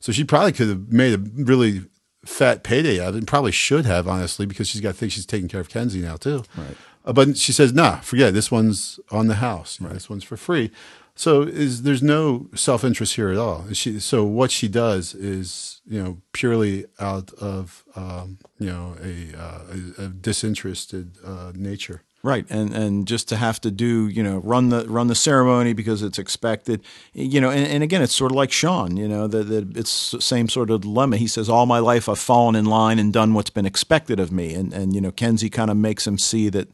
[0.00, 1.84] So she probably could have made a really
[2.24, 5.12] fat payday out of it, and probably should have, honestly, because she's got to think
[5.12, 6.42] she's taking care of Kenzi now too.
[6.56, 6.76] Right.
[7.04, 8.32] Uh, but she says, "Nah, forget it.
[8.32, 9.80] this one's on the house.
[9.80, 9.92] Right.
[9.92, 10.72] This one's for free."
[11.14, 13.72] So is there's no self interest here at all.
[13.72, 19.40] She so what she does is you know purely out of um, you know a,
[19.40, 22.02] uh, a, a disinterested uh, nature.
[22.26, 25.74] Right, and and just to have to do you know run the run the ceremony
[25.74, 29.28] because it's expected, you know, and, and again it's sort of like Sean, you know,
[29.28, 31.18] that, it's the same sort of dilemma.
[31.18, 34.32] He says, "All my life I've fallen in line and done what's been expected of
[34.32, 36.68] me," and and you know Kenzi kind of makes him see that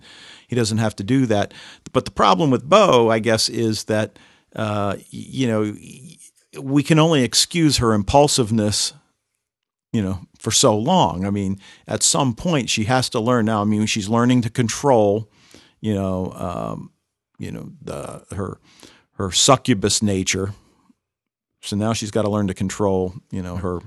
[0.49, 1.53] he doesn't have to do that.
[1.93, 4.19] But the problem with Bo, I guess, is that
[4.57, 5.77] uh, you know,
[6.63, 8.93] we can only excuse her impulsiveness,
[9.93, 11.25] you know, for so long.
[11.25, 13.63] I mean, at some point she has to learn now.
[13.63, 15.31] I mean, she's learning to control,
[15.83, 16.93] you know, um,
[17.39, 18.59] you know, the, her
[19.17, 20.55] her succubus nature.
[21.61, 23.81] So now she's got to learn to control, you know, her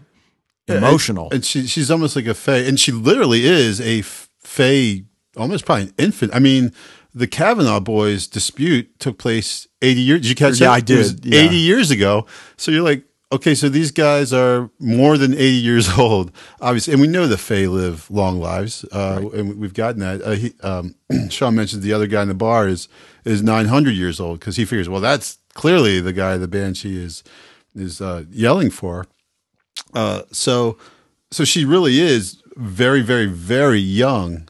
[0.68, 1.26] emotional.
[1.26, 5.04] And, and she, she's almost like a fae, and she literally is a fae,
[5.36, 6.36] almost probably an infant.
[6.36, 6.72] I mean,
[7.14, 10.22] the Kavanaugh boys dispute took place 80 years.
[10.22, 10.74] Did you catch yeah, that?
[10.74, 11.26] I did.
[11.26, 11.42] Yeah.
[11.42, 12.28] 80 years ago.
[12.58, 16.94] So you're like, okay, so these guys are more than 80 years old, obviously.
[16.94, 18.86] And we know the Fae live long lives.
[18.92, 19.34] Uh, right.
[19.34, 20.22] And we've gotten that.
[20.22, 20.96] Uh, he, um,
[21.30, 22.88] Sean mentioned the other guy in the bar is,
[23.24, 27.24] is 900 years old because he figures, well, that's clearly the guy the Banshee is,
[27.76, 29.08] is uh, yelling for.
[29.94, 30.78] Uh, so,
[31.32, 34.48] so she really is very, very, very young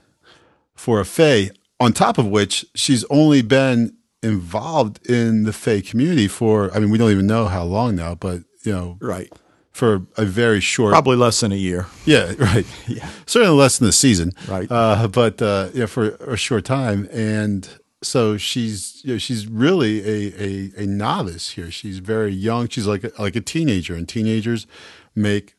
[0.76, 1.50] for a Fae
[1.80, 6.90] on top of which she's only been involved in the Fae community for I mean
[6.90, 9.32] we don't even know how long now, but you know right
[9.72, 11.88] for a very short probably less than a year.
[12.06, 12.66] Yeah, right.
[12.88, 14.32] yeah, certainly less than a season.
[14.48, 17.68] Right, uh, but uh, yeah, for a short time and.
[18.04, 20.44] So she's you know, she's really a,
[20.80, 21.72] a, a novice here.
[21.72, 22.68] She's very young.
[22.68, 24.68] She's like a, like a teenager, and teenagers
[25.16, 25.56] make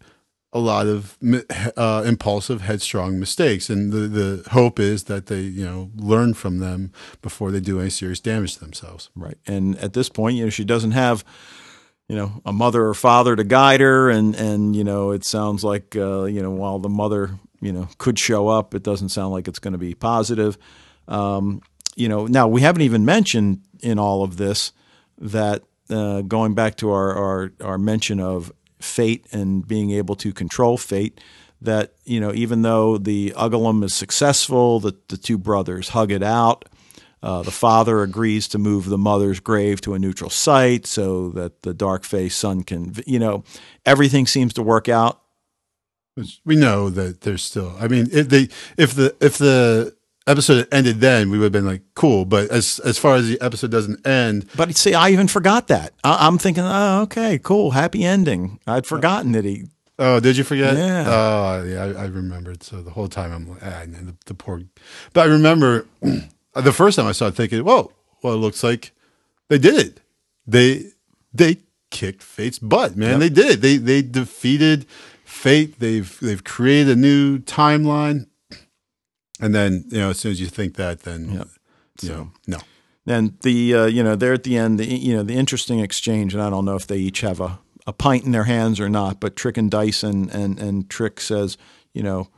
[0.52, 1.18] a lot of
[1.76, 6.58] uh, impulsive, headstrong mistakes, and the the hope is that they you know learn from
[6.58, 9.10] them before they do any serious damage to themselves.
[9.16, 11.24] Right, and at this point, you know, she doesn't have
[12.08, 15.64] you know a mother or father to guide her, and and you know it sounds
[15.64, 19.32] like uh, you know while the mother you know could show up, it doesn't sound
[19.32, 20.58] like it's going to be positive.
[21.08, 21.62] Um,
[21.96, 24.72] you know, now we haven't even mentioned in all of this
[25.18, 30.32] that uh, going back to our, our, our mention of fate and being able to
[30.32, 31.20] control fate
[31.62, 36.22] that you know even though the Agallamh is successful, the, the two brothers hug it
[36.22, 36.66] out.
[37.22, 41.62] Uh, the father agrees to move the mother's grave to a neutral site so that
[41.62, 43.42] the dark faced son can, you know,
[43.84, 45.20] everything seems to work out.
[46.44, 47.76] We know that there's still.
[47.78, 48.48] I mean, if they
[48.78, 49.94] if the if the
[50.26, 52.24] episode ended then, we would have been like, cool.
[52.24, 55.92] But as as far as the episode doesn't end, but see, I even forgot that.
[56.04, 58.60] I, am thinking, oh, okay, cool, happy ending.
[58.66, 59.64] I'd forgotten that he.
[59.98, 60.76] Oh, did you forget?
[60.76, 61.04] Yeah.
[61.06, 62.62] Oh, yeah, I, I remembered.
[62.62, 64.62] So the whole time I'm like, ah, the, the poor.
[65.12, 65.86] But I remember
[66.64, 67.92] the first time I saw it, thinking, whoa,
[68.22, 68.92] well, it looks like
[69.48, 70.00] they did it.
[70.46, 70.90] They
[71.32, 71.58] they
[71.90, 73.12] kicked Fate's butt, man.
[73.12, 73.20] Yep.
[73.20, 73.60] They did it.
[73.60, 74.86] They they defeated
[75.24, 75.78] Fate.
[75.78, 78.26] They've they've created a new timeline
[79.40, 81.48] and then you know, as soon as you think that, then yep.
[82.00, 82.58] you so, know, no.
[83.06, 84.78] And the uh, you know they're at the end.
[84.78, 87.58] The you know the interesting exchange, and I don't know if they each have a,
[87.86, 89.20] a pint in their hands or not.
[89.20, 91.56] But Trick and Dyson, and and Trick says,
[91.92, 92.28] you know,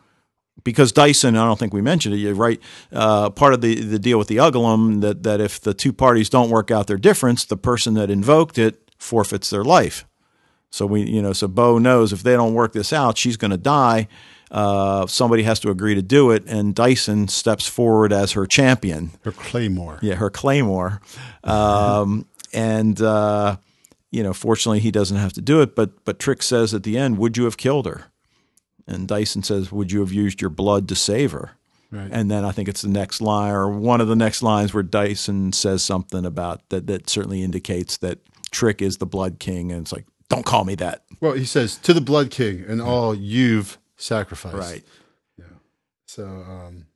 [0.68, 2.18] because Dyson, I don't think we mentioned it.
[2.18, 2.60] You're right.
[2.92, 6.28] Uh, part of the, the deal with the Agallamh that that if the two parties
[6.28, 10.04] don't work out their difference, the person that invoked it forfeits their life.
[10.70, 13.52] So we, you know, so Bo knows if they don't work this out, she's going
[13.52, 14.08] to die.
[14.50, 19.12] Uh, somebody has to agree to do it, and Dyson steps forward as her champion.
[19.24, 19.98] Her claymore.
[20.02, 21.00] Yeah, her claymore.
[21.44, 23.56] Um, and uh,
[24.10, 25.74] you know, fortunately, he doesn't have to do it.
[25.74, 28.04] But but Trick says at the end, "Would you have killed her?"
[28.88, 31.52] And Dyson says, "Would you have used your blood to save her?"
[31.90, 32.08] Right.
[32.10, 34.82] And then I think it's the next line or one of the next lines where
[34.82, 38.18] Dyson says something about that that certainly indicates that
[38.50, 41.04] Trick is the Blood King, and it's like, don't call me that.
[41.20, 44.54] Well, he says to the Blood King and all you've sacrificed.
[44.54, 44.84] Right.
[45.38, 45.44] Yeah.
[46.06, 46.86] So, um,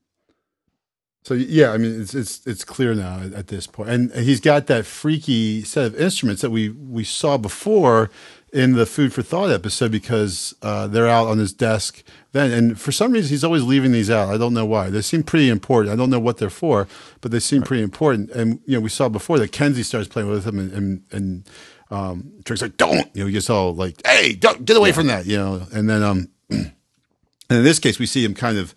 [1.25, 4.41] so yeah, I mean, it's it's it's clear now at, at this point, and he's
[4.41, 8.11] got that freaky set of instruments that we we saw before
[8.53, 12.03] in the food for thought episode because uh, they're out on his desk.
[12.33, 14.29] Then and for some reason he's always leaving these out.
[14.29, 14.91] I don't know why.
[14.91, 15.93] They seem pretty important.
[15.93, 16.87] I don't know what they're for
[17.21, 17.69] but they seem right.
[17.69, 18.31] pretty important.
[18.31, 21.51] And you know we saw before that kenzi starts playing with him and and, and
[21.91, 23.09] um, trick's like don't!
[23.15, 24.95] You know he gets all like hey don't get away yeah.
[24.95, 25.67] from that you know.
[25.73, 26.73] And then um and
[27.49, 28.75] in this case we see him kind of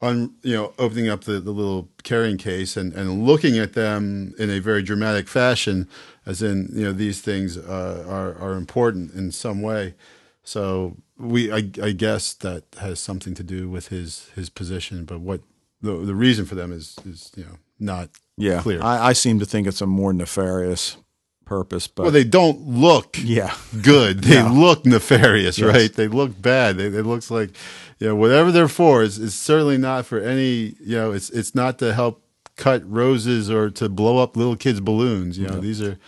[0.00, 4.34] on you know opening up the, the little carrying case and, and looking at them
[4.38, 5.88] in a very dramatic fashion
[6.26, 9.94] as in you know these things uh, are are important in some way.
[10.42, 15.20] So we I, I guess that has something to do with his his position but
[15.20, 15.40] what
[15.80, 18.60] the the reason for them is is you know not yeah.
[18.60, 18.82] clear.
[18.82, 20.98] I, I seem to think it's a more nefarious
[21.44, 23.54] purpose but well they don't look yeah.
[23.82, 24.24] good.
[24.24, 24.52] They no.
[24.52, 25.74] look nefarious yes.
[25.74, 25.92] right?
[25.92, 26.76] They look bad.
[26.76, 27.50] They, it looks like
[27.98, 31.54] you know, whatever they're for is, is certainly not for any, you know, it's it's
[31.54, 32.22] not to help
[32.56, 35.38] cut roses or to blow up little kids' balloons.
[35.38, 35.60] You know, yeah.
[35.60, 35.98] these are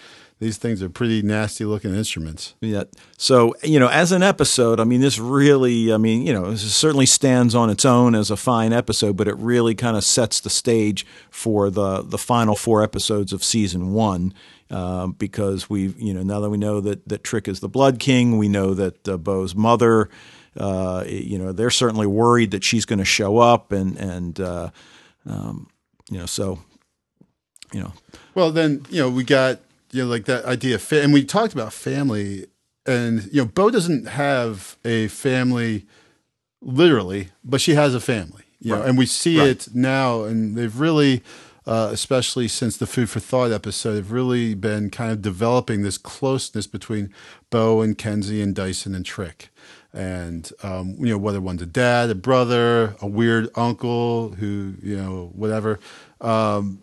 [0.41, 2.55] these things are pretty nasty looking instruments.
[2.61, 2.85] Yeah.
[3.17, 6.75] So, you know, as an episode, I mean, this really, I mean, you know, this
[6.75, 10.39] certainly stands on its own as a fine episode, but it really kind of sets
[10.41, 14.35] the stage for the the final four episodes of season one.
[14.71, 17.99] Uh, because we've, you know, now that we know that that Trick is the Blood
[17.99, 20.11] King, we know that uh, Bo's mother
[20.57, 24.71] uh, you know, they're certainly worried that she's going to show up, and and uh,
[25.27, 25.69] um,
[26.11, 26.61] you know, so
[27.73, 27.93] you know.
[28.35, 29.61] Well, then you know we got
[29.93, 32.47] you know like that idea of fa- and we talked about family,
[32.87, 35.87] and you know, Bo doesn't have a family
[36.61, 38.45] literally, but she has a family.
[38.61, 38.81] You right.
[38.81, 39.49] know, and we see right.
[39.49, 41.23] it now, and they've really.
[41.67, 45.99] Uh, especially since the Food for Thought episode, have really been kind of developing this
[45.99, 47.13] closeness between
[47.51, 49.51] Bo and Kenzi and Dyson and Trick
[49.99, 54.97] and um, you know whether one's a dad, a brother, a weird uncle who you
[54.97, 55.81] know whatever.
[56.21, 56.81] Um,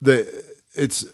[0.00, 1.04] the it's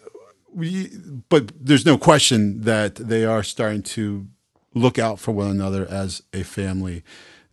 [0.53, 0.91] we,
[1.27, 4.27] but there's no question that they are starting to
[4.75, 7.03] look out for one another as a family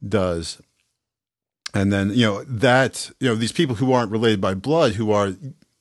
[0.07, 0.61] does.
[1.73, 5.11] And then you know that you know these people who aren't related by blood, who
[5.11, 5.33] are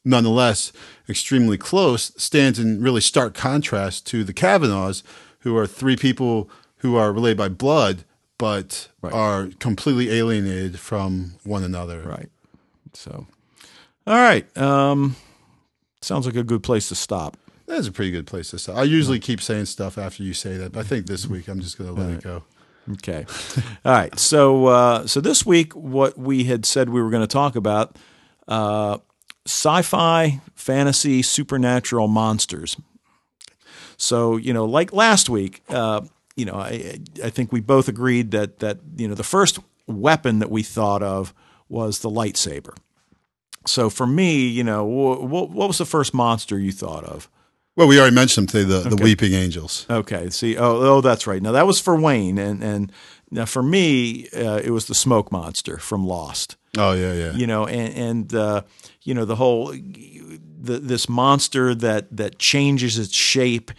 [0.06, 0.72] nonetheless
[1.10, 5.04] extremely close, stands in really stark contrast to the Kavanaughs,
[5.40, 6.50] who are three people
[6.86, 8.04] who are related by blood
[8.38, 9.14] but right.
[9.14, 12.02] are completely alienated from one another.
[12.02, 12.30] Right.
[12.94, 13.28] So,
[14.06, 14.58] all right.
[14.58, 15.16] Um,
[16.02, 17.38] sounds like a good place to stop.
[17.66, 18.78] That's a pretty good place to stop.
[18.78, 21.60] I usually keep saying stuff after you say that, but I think this week I'm
[21.60, 22.18] just going to let right.
[22.18, 22.44] it go.
[22.94, 23.26] Okay.
[23.84, 24.18] All right.
[24.20, 27.98] So, uh, so this week, what we had said we were going to talk about
[28.48, 29.00] uh,
[29.48, 32.78] sci-fi, fantasy, supernatural monsters.
[33.98, 36.02] So, you know, like last week, uh,
[36.36, 40.40] you know, I, I think we both agreed that that you know the first weapon
[40.40, 41.34] that we thought of
[41.70, 42.76] was the lightsaber.
[43.68, 47.30] So for me, you know, what, what was the first monster you thought of?
[47.76, 48.90] Well, we already mentioned today, the, okay.
[48.90, 49.86] the Weeping Angels.
[49.90, 50.30] Okay.
[50.30, 51.42] See, oh, oh, that's right.
[51.42, 52.92] Now that was for Wayne, and and
[53.32, 56.56] now for me, uh, it was the smoke monster from Lost.
[56.78, 57.32] Oh yeah, yeah.
[57.34, 58.62] You know, and and uh,
[59.02, 63.72] you know the whole the, this monster that that changes its shape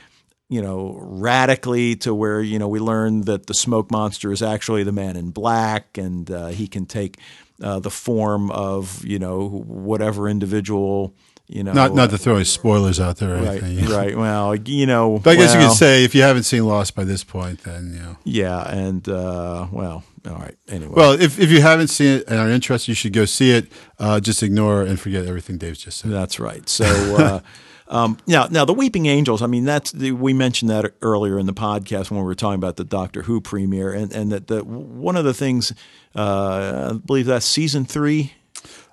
[0.49, 4.85] you know, radically to where, you know, we learn that the smoke monster is actually
[4.85, 7.19] the man in black and uh, he can take
[7.61, 11.15] uh, the form of, you know, whatever individual,
[11.49, 11.73] you know.
[11.73, 13.91] Not, not to throw any spoilers out there right, anything.
[13.91, 14.17] Right.
[14.17, 15.19] Well, you know.
[15.19, 17.65] But I guess well, you could say if you haven't seen Lost by this point,
[17.65, 18.17] then, you know.
[18.23, 18.69] Yeah.
[18.71, 20.57] And, uh, well, all right.
[20.69, 20.93] Anyway.
[20.95, 23.73] Well, if, if you haven't seen it and are interested, you should go see it.
[23.99, 26.13] Uh, just ignore and forget everything Dave's just said.
[26.13, 26.69] That's right.
[26.69, 26.85] So,
[27.17, 27.41] uh,
[27.89, 29.43] Um, now, now the Weeping Angels.
[29.43, 32.57] I mean, that's the, we mentioned that earlier in the podcast when we were talking
[32.57, 35.73] about the Doctor Who premiere, and and that the one of the things
[36.15, 38.33] uh, I believe that's season three.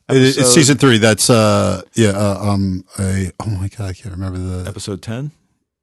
[0.10, 0.98] Episode, it's season three.
[0.98, 2.10] That's uh, yeah.
[2.10, 5.32] Uh, um, a oh my god, I can't remember the episode ten.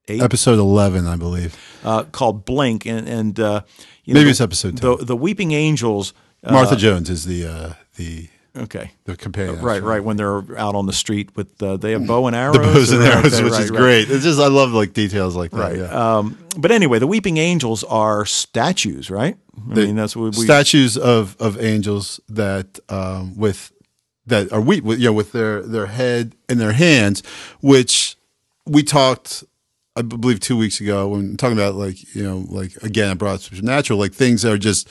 [0.09, 0.23] Eight?
[0.23, 3.63] Episode eleven, I believe, uh, called Blink, and and uh,
[4.07, 4.99] maybe know, it's episode 10.
[4.99, 6.13] The, the Weeping Angels.
[6.43, 8.91] Martha uh, Jones is the uh, the Okay.
[9.05, 9.61] The companion.
[9.61, 10.03] Right, right.
[10.03, 12.57] When they're out on the street with uh, they have bow and arrows.
[12.57, 13.79] The bows and arrows, okay, which right, is right.
[13.79, 14.11] great.
[14.11, 15.59] It's just I love like details like that.
[15.59, 15.79] Right.
[15.79, 16.17] Yeah.
[16.19, 19.37] Um, but anyway, the weeping angels are statues, right?
[19.57, 23.73] I the mean, that's what we statues of of angels that um, with
[24.27, 27.23] that are weep with you know with their their head and their hands,
[27.61, 28.17] which
[28.67, 29.45] we talked
[29.95, 33.43] I believe two weeks ago when talking about like you know like again I brought
[33.43, 34.89] supernatural like things that are just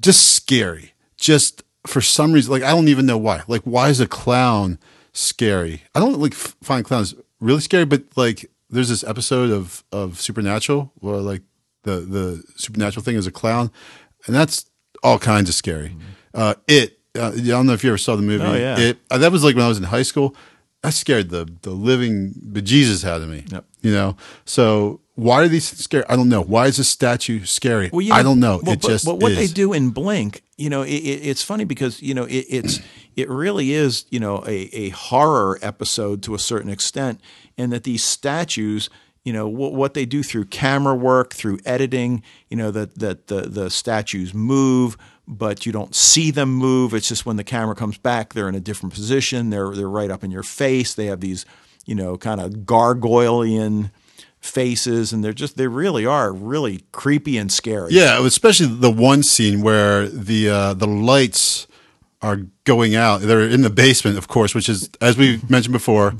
[0.00, 3.42] just scary, just for some reason, like I don't even know why.
[3.46, 4.78] Like, why is a clown
[5.12, 5.82] scary?
[5.94, 10.92] I don't like find clowns really scary, but like, there's this episode of of Supernatural
[11.00, 11.42] where like
[11.82, 13.70] the the supernatural thing is a clown,
[14.26, 14.66] and that's
[15.02, 15.90] all kinds of scary.
[15.90, 16.00] Mm-hmm.
[16.34, 18.44] Uh, it uh, I don't know if you ever saw the movie.
[18.44, 18.78] Oh, yeah.
[18.78, 20.34] It uh, that was like when I was in high school.
[20.84, 23.44] That scared the the living bejesus out of me.
[23.50, 23.64] Yep.
[23.80, 24.16] You know.
[24.44, 26.04] So why are these scary?
[26.10, 26.42] I don't know.
[26.42, 27.88] Why is this statue scary?
[27.90, 28.60] Well, you I don't know.
[28.62, 29.38] Well, it but, just but what is.
[29.38, 32.80] they do in Blink, you know, it, it, it's funny because you know it, it's
[33.16, 37.18] it really is you know a, a horror episode to a certain extent,
[37.56, 38.90] and that these statues,
[39.24, 43.28] you know, what, what they do through camera work, through editing, you know, that that
[43.28, 46.94] the the statues move, but you don't see them move.
[46.94, 49.50] It's just when the camera comes back, they're in a different position.
[49.50, 50.94] They're they're right up in your face.
[50.94, 51.46] They have these,
[51.86, 53.90] you know, kind of gargoylean
[54.40, 57.92] faces and they're just they really are really creepy and scary.
[57.92, 61.66] Yeah, especially the one scene where the uh, the lights
[62.20, 63.22] are going out.
[63.22, 66.14] They're in the basement, of course, which is as we mentioned before,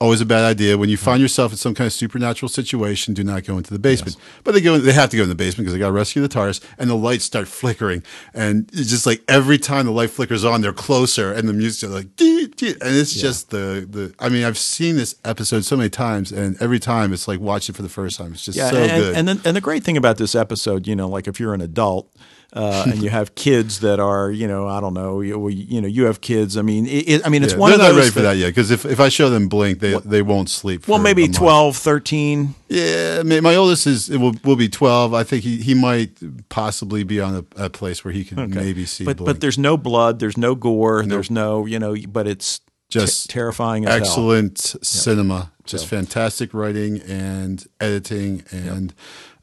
[0.00, 0.78] always a bad idea.
[0.78, 1.04] When you mm-hmm.
[1.04, 4.16] find yourself in some kind of supernatural situation, do not go into the basement.
[4.44, 4.78] But they go.
[4.78, 6.88] They have to go in the basement because they got to rescue the TARDIS, and
[6.88, 8.02] the lights start flickering,
[8.34, 11.92] and it's just like every time the light flickers on, they're closer, and the music's
[11.92, 14.14] like, dee, dee, and it's just the the.
[14.18, 17.74] I mean, I've seen this episode so many times, and every time it's like watching
[17.74, 18.32] it for the first time.
[18.32, 19.16] It's just Yeah, so and, good.
[19.16, 21.60] and then and the great thing about this episode, you know, like if you're an
[21.60, 22.10] adult
[22.52, 25.86] uh, and you have kids that are, you know, I don't know, you, you know,
[25.86, 26.56] you have kids.
[26.56, 28.70] I mean, it, I mean, it's Yeah, one they're not ready for that yet because
[28.70, 30.88] if, if I show them Blink, they they won't sleep.
[30.88, 31.36] Well, maybe a month.
[31.36, 32.54] 12, 13.
[32.68, 35.14] Yeah, I mean, my oldest is it will will be twelve.
[35.14, 38.84] I think he, he might possibly be on a, a place where he can maybe
[38.86, 39.04] see.
[39.04, 39.26] But Blink.
[39.26, 43.32] but there's no blood, there's no gore, there's no, you know, but it's Just t-
[43.34, 44.00] terrifying as hell.
[44.02, 48.92] excellent cinema, just fantastic writing and editing and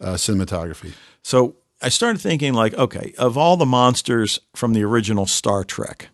[0.02, 0.94] uh, cinematography.
[1.22, 6.10] So I started thinking, like, okay, of all the monsters from the original Star Trek,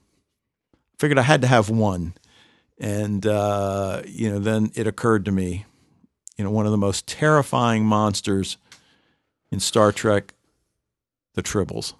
[0.99, 2.13] figured I had to have one.
[2.79, 5.65] And, uh, you know, then it occurred to me,
[6.37, 8.57] you know, one of the most terrifying monsters
[9.51, 10.33] in Star Trek,
[11.35, 11.93] the Tribbles.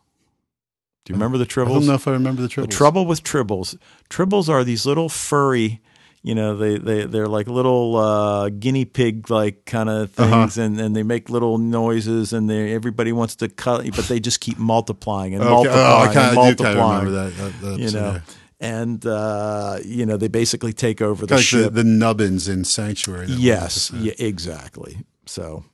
[1.06, 1.68] Do you remember the Tribbles?
[1.68, 2.68] I don't know if I remember the Tribbles.
[2.68, 3.04] The trouble.
[3.04, 3.78] trouble with tribbles,
[4.10, 5.82] tribbles are these little furry,
[6.26, 10.30] you know, they they they're like little uh, guinea pig like kind of Uh-huh.
[10.48, 14.20] things, and, and they make little noises, and they everybody wants to cut, but they
[14.22, 15.52] just keep multiplying and Okay.
[15.52, 17.06] multiplying Oh, I and kind of do multiplying.
[17.06, 17.38] remember that.
[17.38, 18.20] that, that You know, yeah.
[18.62, 21.74] and uh, you know they basically take over the Kinda like ship.
[21.74, 23.28] the nubbins in Sanctuary.
[23.28, 24.06] yes, episode.
[24.06, 24.98] yeah, exactly.
[25.26, 25.66] So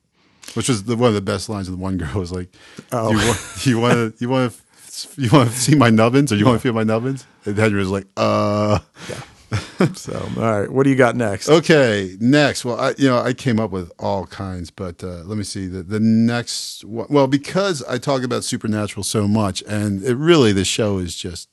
[0.54, 2.48] which was the, one of the best lines of the one girl was like,
[2.90, 3.12] Oh.
[3.12, 6.36] "You want you want to you want to you want to see my nubbins or
[6.36, 8.80] you want to feel my nubbins?" And Henry was like, "Uh."
[9.94, 11.48] so all right, what do you got next?
[11.48, 12.64] Okay, next.
[12.64, 15.66] Well, I you know I came up with all kinds, but uh, let me see
[15.66, 16.84] the the next.
[16.84, 21.16] One, well, because I talk about supernatural so much, and it really the show is
[21.16, 21.48] just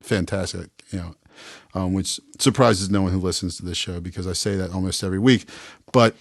[0.00, 0.70] fantastic.
[0.90, 1.14] You know,
[1.74, 5.02] um, which surprises no one who listens to this show because I say that almost
[5.02, 5.48] every week.
[5.92, 6.14] But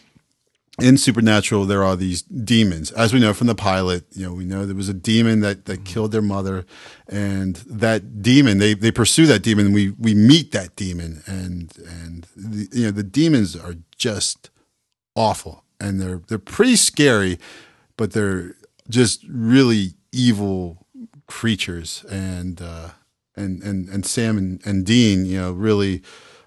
[0.79, 2.91] in Supernatural, there are these demons.
[2.91, 5.65] As we know from the pilot, you know, we know there was a demon that,
[5.65, 6.65] that killed their mother,
[7.07, 11.73] and that demon, they, they pursue that demon, and we, we meet that demon, and
[11.77, 14.49] and the, you know the demons are just
[15.15, 17.37] awful, and they're they're pretty scary,
[17.97, 18.55] but they're
[18.89, 20.87] just really evil
[21.27, 22.89] creatures, and uh,
[23.35, 26.01] and and and Sam and, and Dean, you know, really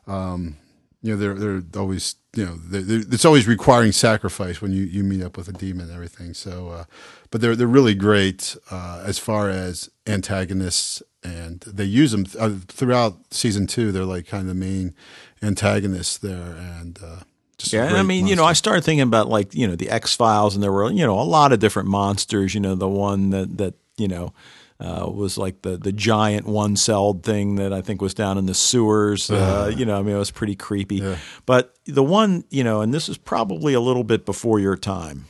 [0.07, 0.57] um,
[1.05, 4.85] you know they're they're always you know they're, they're, it's always requiring sacrifice when you,
[4.85, 6.85] you meet up with a demon and everything so uh,
[7.31, 12.43] but they're they're really great uh, as far as antagonists and they use them th-
[12.43, 14.95] uh, throughout season two they're like kind of the main
[15.43, 17.21] antagonists there and uh,
[17.59, 20.17] just Yeah, I mean, you know, I started thinking about like you know the X
[20.17, 22.55] Files, and there were you know a lot of different monsters.
[22.55, 24.33] You know, the one that that you know
[24.81, 28.47] uh, was like the the giant one celled thing that I think was down in
[28.47, 29.31] the sewers.
[29.31, 31.17] Uh, you know, I mean, it was pretty creepy.
[31.47, 35.27] But the one you know, and this is probably a little bit before your time,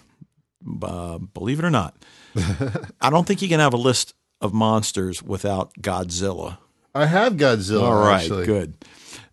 [0.82, 1.95] uh, believe it or not.
[3.01, 6.59] I don't think you can have a list of monsters without Godzilla.
[6.95, 8.47] I have Godzilla All right, actually.
[8.47, 8.74] good.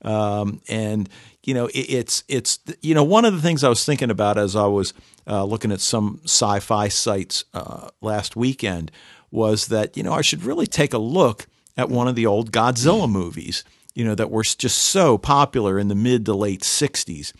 [0.01, 1.07] Um, and
[1.43, 4.37] you know, it, it's it's you know one of the things I was thinking about
[4.37, 4.93] as I was
[5.27, 8.91] uh, looking at some sci-fi sites uh, last weekend
[9.31, 12.51] was that you know I should really take a look at one of the old
[12.51, 13.63] Godzilla movies.
[13.95, 17.33] You know that were just so popular in the mid to late '60s,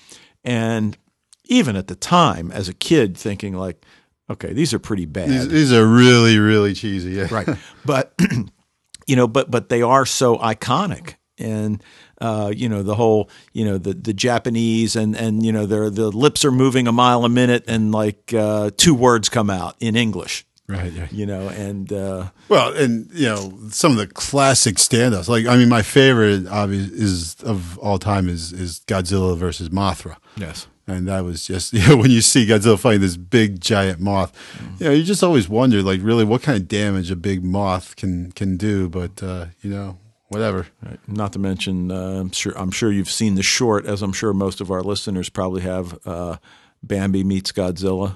[0.44, 0.98] and
[1.46, 3.86] even at the time as a kid, thinking like,
[4.30, 5.30] okay, these are pretty bad.
[5.30, 7.48] These, these are really really cheesy yeah right
[7.86, 8.14] but
[9.08, 11.84] you know but but they are so iconic and
[12.20, 15.90] uh, you know the whole you know the the Japanese and and you know their
[15.90, 19.76] the lips are moving a mile a minute and like uh, two words come out
[19.80, 24.08] in English right yeah you know and uh, Well, and you know some of the
[24.08, 25.28] classic standouts.
[25.28, 30.16] Like I mean, my favorite obvious is of all time is is Godzilla versus Mothra.
[30.38, 34.00] yes And that was just you know when you see Godzilla fighting this big giant
[34.00, 34.32] moth,
[34.80, 37.96] you know you just always wonder like really what kind of damage a big moth
[37.96, 38.90] can can do.
[38.90, 39.98] But uh, you know
[40.30, 40.68] whatever.
[40.82, 41.00] Right.
[41.08, 44.34] Not to mention, uh, I'm sure I'm sure you've seen the short, as I'm sure
[44.34, 46.00] most of our listeners probably have.
[46.06, 46.38] Uh,
[46.84, 48.16] Bambi meets Godzilla.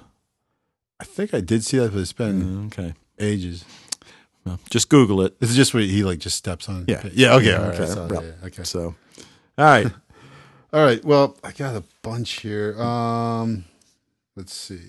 [0.99, 3.65] I think I did see that, but it's been Okay, ages.
[4.45, 5.35] well, just Google it.
[5.41, 6.85] It's just where he like just steps on.
[6.87, 7.01] Yeah.
[7.13, 7.35] Yeah.
[7.35, 7.45] Okay.
[7.47, 8.31] Yeah, right, okay, saw yeah.
[8.45, 8.63] okay.
[8.63, 8.95] So,
[9.57, 9.87] all right,
[10.73, 11.03] All right.
[11.05, 12.79] Well, I got a bunch here.
[12.81, 13.65] Um,
[14.35, 14.81] let's see.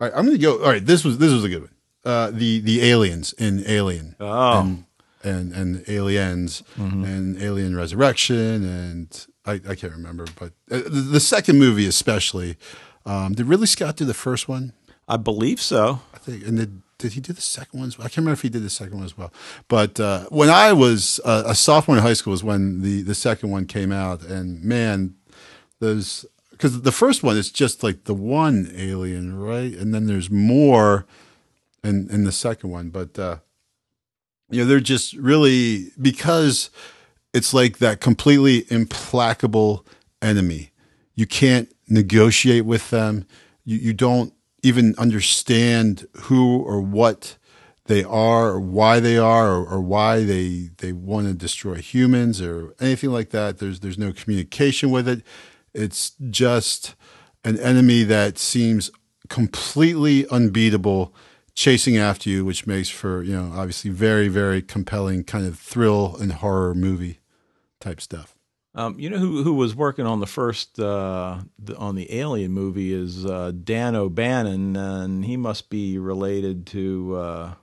[0.00, 0.62] All right, I'm gonna go.
[0.62, 1.74] All right, this was this was a good one.
[2.04, 4.14] Uh, the the aliens in Alien.
[4.20, 4.60] Oh.
[4.60, 4.84] And
[5.24, 11.20] and, and aliens and Alien Resurrection and I, I can't remember, but uh, the, the
[11.20, 12.56] second movie especially.
[13.04, 14.72] Um, did Ridley Scott do the first one?
[15.08, 16.00] I believe so.
[16.14, 17.92] I think, and did did he do the second one?
[17.96, 18.06] Well?
[18.06, 19.32] I can't remember if he did the second one as well.
[19.68, 23.14] But uh, when I was uh, a sophomore in high school was when the the
[23.14, 25.14] second one came out, and man,
[25.80, 29.72] those because the first one is just like the one alien, right?
[29.72, 31.06] And then there's more
[31.82, 33.36] in in the second one, but uh,
[34.50, 36.70] you know they're just really because
[37.32, 39.86] it's like that completely implacable
[40.20, 40.72] enemy.
[41.14, 43.24] You can't negotiate with them.
[43.64, 44.32] You you don't
[44.62, 47.36] even understand who or what
[47.86, 52.40] they are or why they are or, or why they they want to destroy humans
[52.40, 53.58] or anything like that.
[53.58, 55.22] There's there's no communication with it.
[55.74, 56.94] It's just
[57.44, 58.90] an enemy that seems
[59.28, 61.14] completely unbeatable
[61.54, 66.16] chasing after you, which makes for, you know, obviously very, very compelling kind of thrill
[66.20, 67.18] and horror movie
[67.80, 68.37] type stuff.
[68.78, 72.52] Um, you know who who was working on the first uh, the, on the Alien
[72.52, 77.16] movie is uh, Dan O'Bannon, and he must be related to.
[77.16, 77.54] Uh,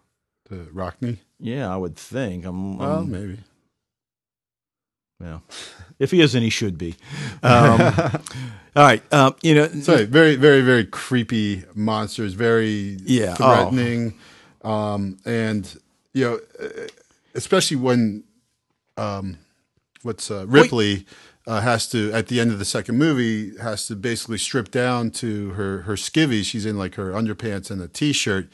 [0.49, 1.17] The Rockney?
[1.39, 2.45] yeah, I would think.
[2.45, 3.37] I'm, Well, I'm- maybe.
[5.21, 5.41] well,
[5.99, 6.95] if he isn't, he should be.
[7.41, 7.79] Um,
[8.75, 13.55] all right, um, you know, So very, very, very creepy monsters, very Yeah, oh.
[13.71, 14.15] threatening.
[14.63, 15.63] Um, and,
[16.13, 16.39] you know,
[17.33, 18.23] especially when
[18.97, 19.37] um,
[20.05, 21.05] what's uh, Ripley
[21.47, 25.11] uh, has to, at the end of the second movie, has to basically strip down
[25.11, 26.45] to her, her skivvies.
[26.45, 28.47] She's in like her underpants and a t shirt.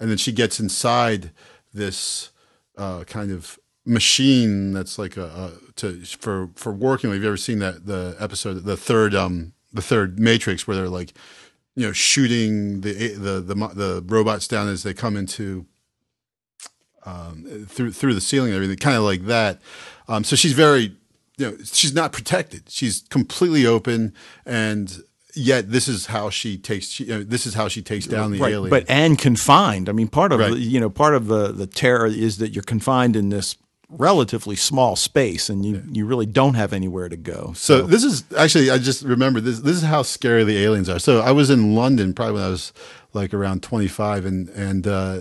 [0.00, 1.30] And then she gets inside
[1.72, 2.30] this
[2.76, 7.10] uh, kind of machine that's like a, a to for for working.
[7.10, 10.88] Have you ever seen that the episode, the third um the third Matrix, where they're
[10.88, 11.12] like,
[11.76, 15.66] you know, shooting the the the the robots down as they come into
[17.06, 19.60] um, through through the ceiling and everything, kind of like that.
[20.08, 20.96] Um, so she's very,
[21.38, 22.64] you know, she's not protected.
[22.68, 24.12] She's completely open,
[24.46, 25.02] and
[25.34, 26.88] yet this is how she takes.
[26.88, 28.70] She, you know, this is how she takes down the right, alien.
[28.70, 29.88] but and confined.
[29.88, 30.52] I mean, part of Right.
[30.52, 33.56] the, you know part of the the terror is that you're confined in this
[33.88, 37.52] relatively small space, and you you really don't have anywhere to go.
[37.56, 40.98] So this is actually I just remember this this is how scary the aliens are.
[40.98, 42.72] So I was in London probably when I was
[43.12, 45.20] like around 25 and and uh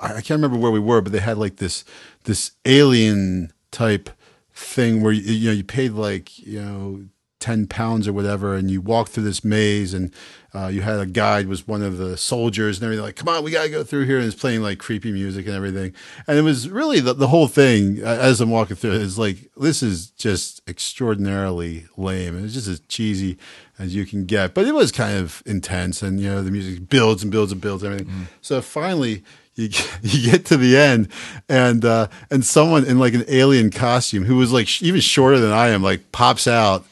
[0.00, 1.84] I I can't remember where we were but they had like this
[2.24, 4.10] this alien type
[4.58, 7.04] thing where you, you know you paid like you know
[7.40, 10.12] 10 pounds or whatever and you walk through this maze and
[10.52, 13.44] uh, you had a guide was one of the soldiers and everything like come on
[13.44, 15.94] we got to go through here and it's playing like creepy music and everything.
[16.26, 19.18] And it was really the, the whole thing uh, as i'm walking through it is
[19.18, 23.38] like this is just extraordinarily lame it's just as cheesy
[23.78, 24.54] as you can get.
[24.54, 27.60] But it was kind of intense and you know the music builds and builds and
[27.60, 28.26] builds and everything.
[28.40, 29.22] So finally
[29.58, 31.08] you get, you get to the end.
[31.48, 35.52] And uh, and someone in like an alien costume who was like even shorter than
[35.52, 36.86] I am like pops out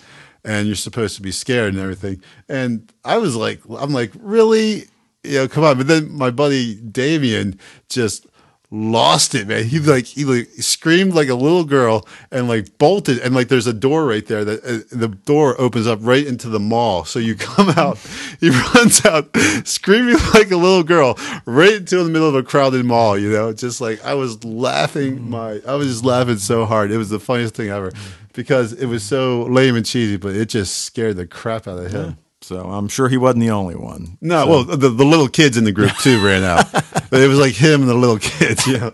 [0.45, 2.23] and you're supposed to be scared and everything.
[2.49, 4.89] And I was like I'm like really?
[5.23, 5.79] You know come on.
[5.79, 7.59] But then my buddy Damien
[7.89, 8.27] just
[8.71, 9.65] lost it man.
[9.65, 13.67] He like he like screamed like a little girl and like bolted and like there's
[13.67, 17.05] a door right there that uh, the door opens up right into the mall.
[17.05, 17.99] So you come out
[18.41, 19.29] he runs out
[19.65, 23.53] screaming like a little girl right into the middle of a crowded mall you know?
[23.53, 26.91] Just like i was laughing my i was just laughing so hard.
[26.91, 27.93] It was the funniest thing ever
[28.33, 31.91] because it was so lame and cheesy but it just scared the crap out of
[31.93, 34.19] him so I'm sure he wasn't the only one.
[34.21, 36.71] no, well, the, the little kids in the group too ran out,
[37.11, 38.65] but it was like him and the little kids.
[38.69, 38.93] You know?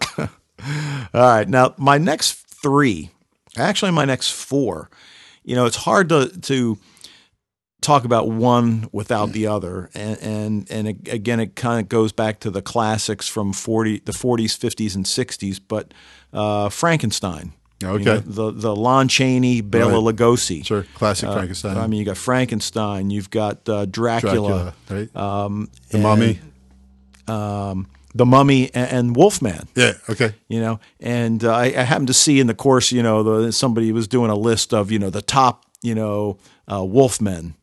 [1.12, 1.46] All right.
[1.46, 3.10] Now, my next three,
[3.58, 4.88] actually, my next four,
[5.44, 6.78] you know, it's hard to, to
[7.82, 9.90] talk about one without the other.
[9.94, 14.12] And, and, and again, it kind of goes back to the classics from 40, the
[14.12, 15.92] 40s, 50s, and 60s, but
[16.32, 17.52] uh, Frankenstein.
[17.90, 18.04] You Okay.
[18.04, 20.14] know, the, the Lon Chaney, Bela Right.
[20.16, 20.64] Lugosi.
[20.64, 21.76] Sure, classic Uh, Frankenstein.
[21.76, 25.16] I mean, you got Frankenstein, you've got uh, Dracula, Dracula, right?
[25.16, 26.40] um, the Mummy.
[27.28, 29.92] um, the Mummy, and, and Wolfman Yeah.
[30.08, 30.34] Okay.
[30.48, 33.52] you know and uh, I, I happened to see in the course you know the,
[33.52, 36.36] somebody was doing a list of you know the top you know
[36.68, 37.54] uh, wolfmen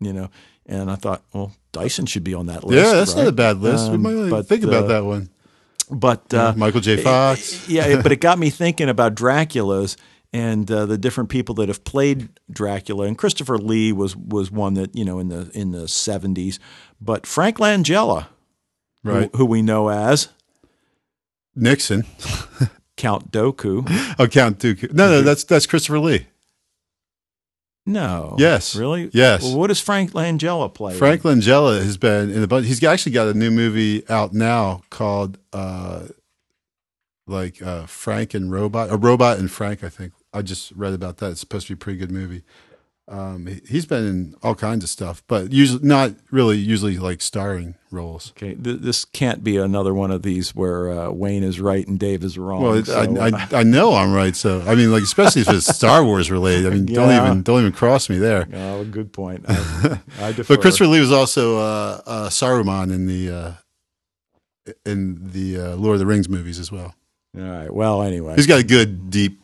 [0.00, 0.28] you know
[0.66, 3.58] and i thought well dyson should be on that list Yeah, that's not a bad
[3.60, 3.88] list.
[3.88, 5.28] we Um, might not but, think about uh, that one.
[5.90, 6.96] But uh, Michael J.
[7.02, 7.68] Fox.
[7.68, 9.96] yeah, but it got me thinking about Dracula's
[10.32, 13.06] and uh, the different people that have played Dracula.
[13.06, 16.58] And Christopher Lee was was one that you know in the in the seventies,
[17.00, 18.26] but Frank Langella,
[19.02, 19.30] Right.
[19.32, 20.28] who, who we know as
[21.54, 22.04] Nixon.
[22.96, 23.84] Count Dooku.
[24.18, 24.92] Oh, Count Dooku.
[24.92, 26.26] No, no, that's that's Christopher Lee.
[27.86, 28.74] No, Yes.
[28.74, 29.42] really, Yes.
[29.42, 30.94] Well, what does Frank Langella play?
[30.96, 32.66] Frank Langella has been in a bunch.
[32.66, 36.04] He's actually got a new movie out now called uh,
[37.26, 39.84] like uh, Frank and Robot, a Robot and Frank.
[39.84, 41.32] I think I just read about that.
[41.32, 42.42] It's supposed to be a pretty good movie.
[43.06, 46.56] Um, he, he's been in all kinds of stuff, but usually not really.
[46.56, 48.30] Usually like starring roles.
[48.30, 51.98] Okay, th- this can't be another one of these where uh, Wayne is right and
[51.98, 52.62] Dave is wrong.
[52.62, 54.34] Well, so, I, I I know I'm right.
[54.34, 56.66] So I mean, like especially if it's Star Wars related.
[56.66, 58.48] I mean, don't even don't even cross me there.
[58.54, 59.44] oh, good point.
[59.48, 60.32] I, I.
[60.32, 63.52] But Christopher Lee was also uh, uh, Saruman in the uh,
[64.86, 66.94] in the uh, Lord of the Rings movies as well.
[67.36, 67.72] All right.
[67.72, 69.40] Well, anyway, He's got a good, deep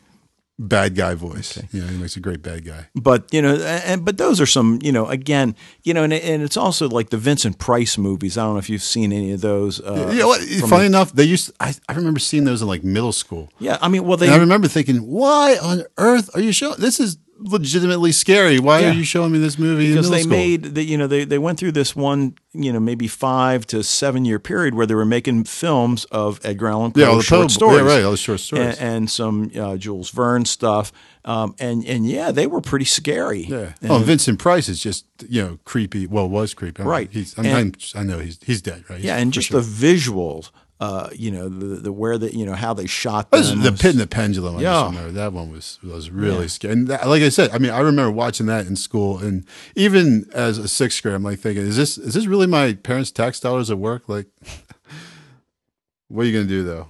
[0.67, 1.61] bad guy voice.
[1.71, 2.87] You know, he makes a great bad guy.
[2.95, 6.43] but you know, and but those are some, you know, again, you know, and, and
[6.43, 8.37] it's also like the Vincent Price movies.
[8.37, 9.79] I don't know if you've seen any of those.
[9.81, 10.33] Uh, know
[10.67, 11.51] Funny the- enough, they used.
[11.59, 14.35] I, I remember seeing those in like middle school, yeah, I mean, well, they and
[14.35, 16.99] I remember thinking, "Why on earth are you showing this?
[16.99, 18.59] Is legitimately scary.
[18.59, 18.89] Why Yeah.
[18.91, 21.37] are you showing me this movie because they school?" made the, you know they, they
[21.39, 25.05] went through this one you know maybe five to seven year period where they were
[25.05, 28.03] making films of Edgar Allan Poe yeah, all the short Poe- stories, Yeah, right.
[28.03, 28.77] All the short stories.
[28.77, 30.91] and, and some uh, Jules Verne stuff,
[31.25, 33.45] um, and and yeah, they were pretty scary.
[33.45, 33.73] yeah.
[33.89, 36.07] Oh, Vincent Price is just you know creepy.
[36.07, 36.81] Well, was creepy.
[36.81, 37.09] I mean, Right.
[37.11, 37.37] He's.
[37.37, 38.83] I, And- I know he's he's dead.
[38.89, 38.99] Right.
[39.01, 39.61] Yeah, and just sure.
[39.61, 40.51] the visuals,
[40.81, 43.61] uh, you know, the, the where the you know how they shot them.
[43.61, 44.57] The Pit and the Pendulum.
[44.57, 44.71] I Yeah.
[44.81, 46.73] just remember that one was was really scary.
[46.73, 50.25] And that, like I said, I mean, I remember watching that in school, and even
[50.33, 53.39] as a sixth grader, I'm like thinking, is this is this really my parents' tax
[53.39, 54.09] dollars at work?
[54.09, 54.25] Like,
[56.07, 56.87] what are you gonna do though?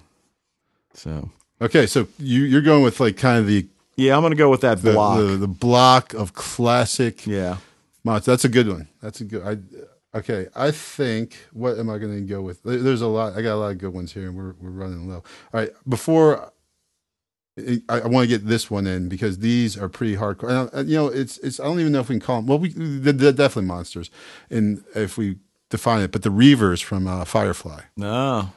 [0.94, 1.30] So
[1.62, 3.68] Okay, so you you're going with like kind of the
[3.98, 5.20] yeah, I'm gonna go with that the block.
[5.20, 7.58] the, the block of classic yeah,
[8.06, 8.26] monsters.
[8.32, 8.88] That's a good one.
[9.02, 9.44] That's a good.
[9.46, 9.58] I
[10.16, 10.47] okay.
[10.55, 12.64] I think what am I going to go with?
[12.64, 13.38] There's a lot.
[13.38, 15.24] I got a lot of good ones here, and we're we're running low.
[15.53, 16.51] All right, before
[17.57, 20.49] I, I want to get this one in because these are pretty hardcore.
[20.49, 21.59] And, uh, you know, it's it's.
[21.59, 22.47] I don't even know if we can call them.
[22.47, 24.09] Well, we they're, they're definitely monsters,
[24.49, 25.38] and if we
[25.70, 27.82] define it, but the Reavers from uh, Firefly.
[27.97, 28.51] no,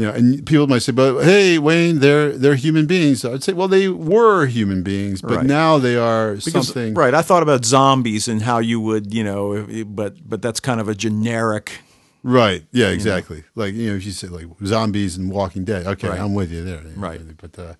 [0.00, 3.52] You know, and people might say, "But hey, Wayne, they're they're human beings." I'd say,
[3.52, 5.46] "Well, they were human beings, but Right.
[5.46, 7.12] now they are because something." right.
[7.12, 10.88] I thought about zombies and how you would you know, but but that's kind of
[10.88, 11.80] a generic.
[12.22, 12.64] Right.
[12.72, 12.88] Yeah.
[12.88, 13.44] Exactly.
[13.54, 16.20] Like you know, if you say like zombies and Walking Dead, okay, Right.
[16.20, 16.82] I'm with you there.
[16.96, 17.20] Right.
[17.36, 17.74] But uh,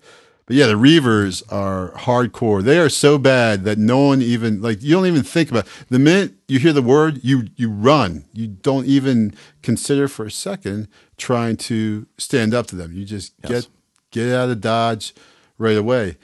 [0.51, 2.61] but yeah, the Reavers are hardcore.
[2.61, 5.97] They are so bad that no one even like you don't even think about the
[5.97, 8.25] minute you hear the word, you you run.
[8.33, 12.91] You don't even consider for a second trying to stand up to them.
[12.91, 13.67] You just Yes.
[14.11, 15.13] get get out of dodge
[15.57, 16.17] right away.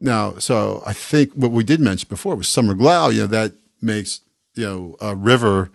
[0.00, 3.12] Now, so I think what we did mention before was Summer Glau.
[3.12, 4.20] You know that makes
[4.54, 5.68] you know uh, River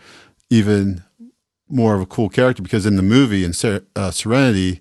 [0.50, 1.04] even
[1.68, 4.80] more of a cool character because in the movie in Ser- uh, Serenity,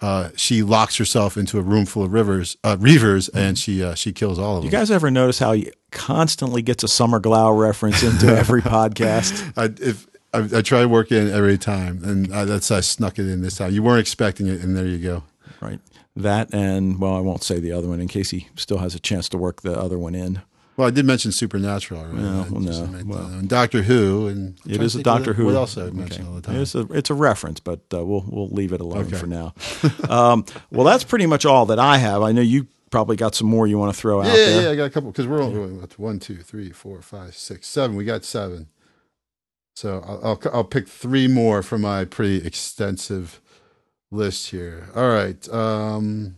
[0.00, 3.94] uh, she locks herself into a room full of rivers, uh, reavers, and she uh,
[3.94, 4.66] she kills all of them.
[4.66, 9.52] You guys ever notice how he constantly gets a Summer Glau reference into every podcast?
[9.56, 13.18] I, if I, I try to work in every time, and I, that's I snuck
[13.18, 13.72] it in this time.
[13.72, 15.22] You weren't expecting it, and there you go.
[15.60, 15.80] Right.
[16.16, 19.00] That and well, I won't say the other one in case he still has a
[19.00, 20.42] chance to work the other one in.
[20.76, 22.18] Well, I did mention Supernatural already.
[22.18, 23.00] No, well, no.
[23.06, 23.26] Well.
[23.26, 25.44] uh, and Doctor Who, and It is a Doctor Who.
[25.46, 26.28] What else I mention Okay.
[26.28, 26.56] all the time?
[26.60, 29.16] It's a it's a reference, but uh, we'll we'll leave it alone Okay.
[29.16, 29.54] for now.
[30.08, 32.22] um, well, that's pretty much all that I have.
[32.22, 34.62] I know you probably got some more you want to throw out Yeah, there.
[34.62, 37.68] yeah, I got a couple because we're only that's one, two, three, four, five, six,
[37.68, 37.94] seven.
[37.96, 38.68] We got seven.
[39.76, 43.40] So I'll, I'll I'll pick three more from my pretty extensive
[44.10, 44.88] list here.
[44.96, 45.48] All right.
[45.50, 46.36] Um,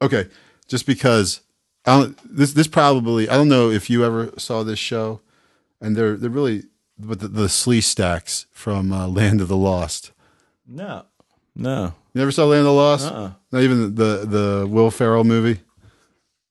[0.00, 0.28] okay,
[0.68, 1.40] just because
[1.84, 5.20] I don't this this probably I don't know if you ever saw this show,
[5.80, 6.64] and they're they're really
[6.98, 10.12] but the, the Sleestaks from uh, Land of the Lost.
[10.68, 11.04] No,
[11.56, 13.06] no, You never saw Land of the Lost?
[13.06, 13.32] uh-uh.
[13.50, 15.60] Not even the the Will Ferrell movie.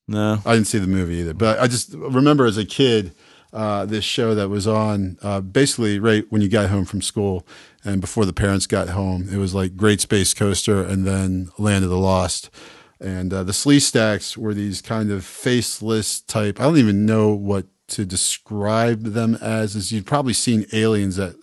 [0.08, 0.40] no.
[0.45, 3.14] I didn't see the movie either, but I just remember as a kid
[3.53, 7.45] uh, this show that was on uh, basically right when you got home from school
[7.84, 9.28] and before the parents got home.
[9.32, 12.49] It was like Great Space Coaster and then Land of the Lost.
[13.02, 16.60] And uh, the Sleestaks were these kind of faceless type.
[16.60, 19.76] I don't even know what to describe them as.
[19.76, 21.36] As you've probably seen aliens that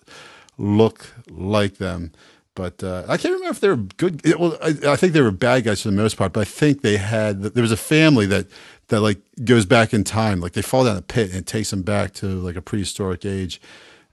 [0.56, 2.12] look like them.
[2.54, 4.22] But uh, I can't remember if they were good.
[4.38, 6.32] well, I, I think they were bad guys for the most part.
[6.32, 8.46] But I think they had there was a family that
[8.88, 10.40] that like goes back in time.
[10.40, 13.24] Like they fall down a pit and it takes them back to like a prehistoric
[13.24, 13.60] age.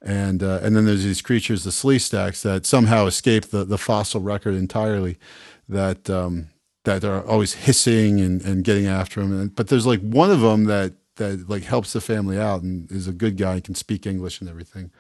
[0.02, 4.22] and uh, and then there's these creatures, the Sleestaks, that somehow escape the, the fossil
[4.22, 5.18] record entirely,
[5.68, 6.50] that um,
[6.86, 9.38] that are always hissing and, and getting after him.
[9.40, 12.92] And, but there's like one of them that that like helps the family out and
[12.92, 14.92] is a good guy, and can speak English and everything.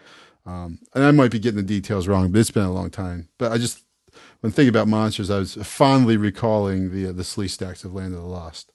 [0.45, 3.30] Um, and I might be getting the details wrong, but it's been a long time.
[3.38, 3.84] But I just
[4.41, 8.22] when thinking about monsters, I was fondly recalling the uh, the Sleestaks of Land of
[8.22, 8.72] the Lost.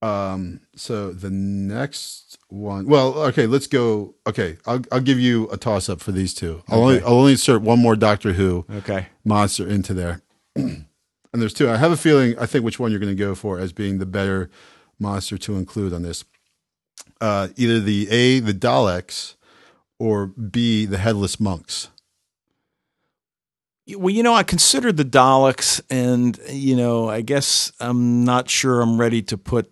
[0.00, 4.16] Um, so the next one, well, okay, let's go.
[4.26, 6.62] Okay, I'll, I'll give you a toss up for these two.
[6.68, 9.06] I'll, only, I'll only insert one more Doctor Who Okay.
[9.24, 10.22] monster into there.
[11.32, 11.70] and there's two.
[11.70, 13.98] I have a feeling, I think which one you're going to go for as being
[13.98, 14.50] the better
[14.98, 16.24] monster to include on this.
[17.20, 19.36] Uh, either the A, the Daleks,
[19.98, 21.88] or B, the Headless Monks.
[23.96, 28.80] Well, you know, I considered the Daleks, and you know, I guess I'm not sure
[28.80, 29.70] I'm ready to put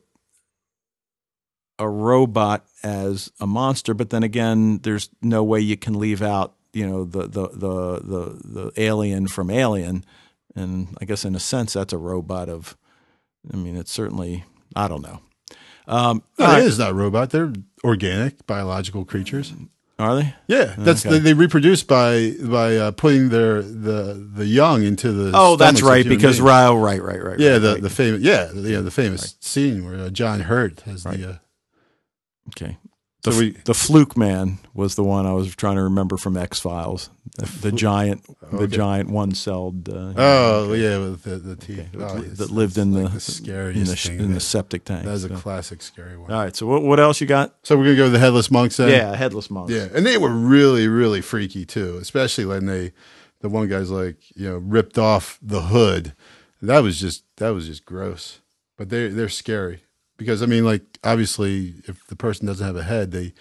[1.79, 3.95] a robot as a monster.
[3.95, 8.01] But then again, there's no way you can leave out, you know, the the the
[8.01, 10.05] the, the alien from Alien,
[10.57, 12.77] and I guess in a sense that's a robot of.
[13.53, 14.45] I mean, it's certainly
[14.77, 15.21] I don't know.
[15.87, 16.63] Um, No, it right.
[16.63, 17.31] is not robot.
[17.31, 17.53] They're
[17.83, 19.53] organic, biological creatures.
[19.99, 20.35] Are they?
[20.47, 21.15] Yeah, that's Okay.
[21.15, 25.33] they, they reproduce by by uh, putting their the the young into the.
[25.35, 26.07] Oh, that's right.
[26.07, 26.41] Because beings.
[26.43, 27.39] right, right, right, right.
[27.39, 27.83] yeah, right, the right.
[27.83, 31.31] the famous yeah the, you the famous scene where uh, John Hurt has the.
[31.31, 31.37] Uh,
[32.49, 32.79] Okay.
[33.23, 36.37] The, So we- the fluke man was the one I was trying to remember from
[36.39, 37.11] X Files.
[37.37, 39.89] The, the giant, the giant one-celled.
[39.89, 43.69] Uh, oh yeah, with the the teeth okay, Oh, that lived in the, like the
[43.69, 44.19] in the thing.
[44.19, 45.05] in the That- septic tank.
[45.05, 46.31] That is a classic scary one.
[46.33, 46.57] All right.
[46.57, 47.55] So what, what else you got?
[47.63, 48.89] So we're gonna go with the headless monks then.
[48.89, 49.73] yeah, headless monks.
[49.73, 52.93] yeah, and they were really really freaky too, especially when they,
[53.41, 56.15] the one guy's like you know ripped off the hood.
[56.63, 58.41] That was just that was just gross.
[58.77, 59.83] But they they're scary
[60.21, 63.33] because I mean like obviously if the person doesn't have a head they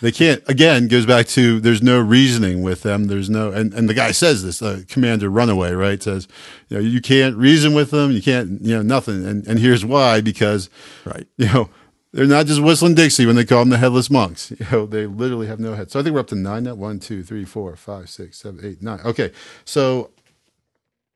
[0.00, 3.88] they can't again goes back to there's no reasoning with them there's no and, and
[3.88, 6.28] the guy says this uh, commander runaway right says
[6.68, 9.84] you know you can't reason with them you can't you know nothing and and here's
[9.84, 10.68] why because
[11.04, 11.26] Right.
[11.38, 11.70] you know,
[12.12, 14.50] they're not just whistling Dixie when they call them the headless monks.
[14.58, 15.90] You know, they literally have no head.
[15.90, 16.74] So I think we're up to nine now.
[16.74, 19.00] One, two, three, four, five, six, seven, eight, nine.
[19.04, 19.32] Okay.
[19.64, 20.10] So,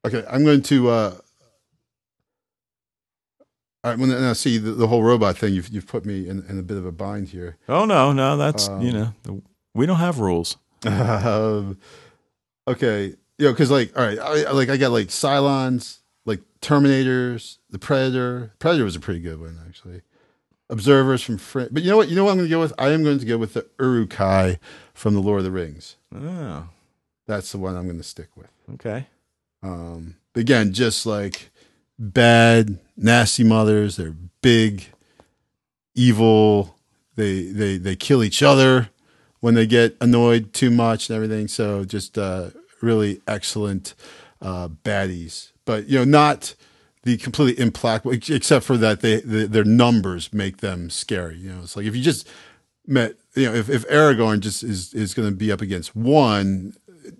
[0.05, 1.15] okay, I'm going to, uh,
[3.83, 5.55] all right, well, now see the, the whole robot thing.
[5.55, 7.57] You've, you've put me in, in a bit of a bind here.
[7.69, 9.41] Oh no, no, that's Um, you know, the,
[9.75, 10.57] we don't have rules.
[10.85, 11.79] um,
[12.69, 17.59] okay, you know, because like, all right, I, like I got like Cylons, like Terminators,
[17.71, 18.53] the Predator.
[18.59, 20.03] Predator was a pretty good one actually.
[20.69, 22.09] Observers from, Fr- but you know what?
[22.09, 22.73] You know what I'm going to go with?
[22.79, 24.61] I am going to go with the Uruk-hai
[24.95, 25.97] from the Lord of the Rings.
[26.15, 26.69] Oh,
[27.27, 28.51] That's the one I'm going to stick with.
[28.75, 29.07] okay.
[29.65, 31.51] Um, again, just like
[31.99, 33.97] bad, nasty mothers.
[33.97, 34.87] They're big,
[35.95, 36.77] evil.
[37.17, 38.91] They they they kill each other
[39.41, 41.49] when they get annoyed too much and everything.
[41.49, 42.51] So just uh,
[42.81, 43.95] really excellent
[44.41, 46.55] uh, baddies, but you know not
[47.03, 51.39] the completely implacable, except for that they, the, their numbers make them scary.
[51.39, 52.29] You know, it's like if you just
[52.87, 56.75] met, you know, if, if Aragorn just is is going to be up against one,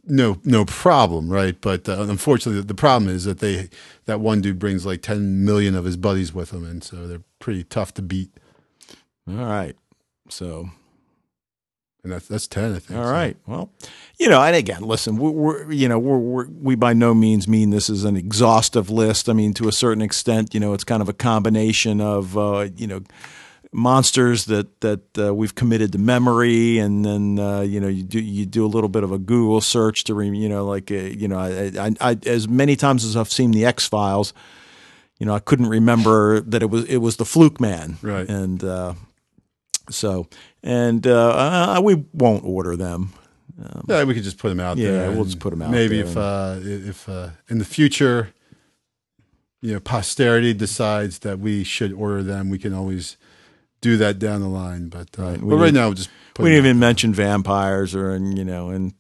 [0.05, 1.61] no no problem, right?
[1.61, 3.69] But uh, unfortunately, the problem is that they
[4.07, 7.23] that one dude brings like ten million of his buddies with him, and so they're
[7.39, 8.31] pretty tough to beat.
[9.29, 9.77] All right.
[10.29, 10.71] So
[12.03, 12.99] And that's that's ten, I think.
[12.99, 13.13] All so.
[13.13, 13.37] right.
[13.47, 13.71] Well,
[14.19, 17.47] you know, and again, listen, we're, we're you know, we're, we're we by no means
[17.47, 19.29] mean this is an exhaustive list.
[19.29, 22.69] I mean, to a certain extent, you know, it's kind of a combination of uh,
[22.77, 23.03] you know
[23.73, 28.21] monsters that that uh, we've committed to memory, and then uh, you know you do
[28.21, 30.95] you do a little bit of a Google search to re, you know like uh,
[30.95, 34.33] you know I, I, I as many times as I've seen the X Files.
[35.19, 38.27] You know, I couldn't remember that it was it was the Fluke Man, Right.
[38.27, 38.95] And uh,
[39.91, 40.29] so,
[40.63, 43.13] and uh, we won't order them.
[43.87, 45.11] Yeah, we could just put them out Yeah, there.
[45.11, 48.33] we'll and just put 'em out Maybe there if uh, if uh, in the future,
[49.61, 53.19] you know, posterity decides that we should order them, we can always
[53.81, 54.89] do that down the line.
[54.89, 58.37] But uh, Right, but right now, we'll just we didn't even mention vampires or and
[58.39, 58.95] you know and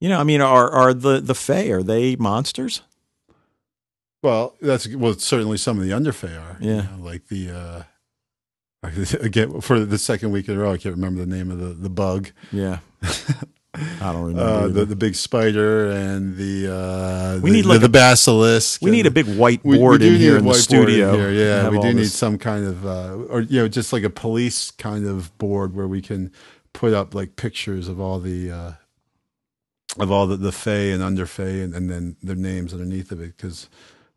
[0.00, 2.82] you know I mean are are the the Fae are they monsters?
[4.22, 6.58] Well, that's well, certainly some of the underfae are.
[6.60, 6.82] you Yeah.
[6.82, 7.50] know, like the.
[7.50, 7.82] Uh,
[9.20, 11.66] Again, for the second week in a row, I can't remember the name of the,
[11.74, 12.30] the bug.
[12.50, 12.78] Yeah,
[14.00, 14.42] I don't remember.
[14.42, 18.82] Uh, the, the big spider and the uh, We the, need like the a- basilisk.
[18.82, 21.16] we need a big white We- we board in here in the whiteboard in studio.
[21.16, 22.14] here, Yeah, we do need this.
[22.14, 25.88] some kind of, uh, or you know, just like a police kind of board where
[25.88, 26.30] we can
[26.72, 28.72] put up like pictures of all the uh,
[29.98, 33.20] of all the the Fae and under Fae, and, and then their names underneath of
[33.20, 33.36] it.
[33.36, 33.68] Because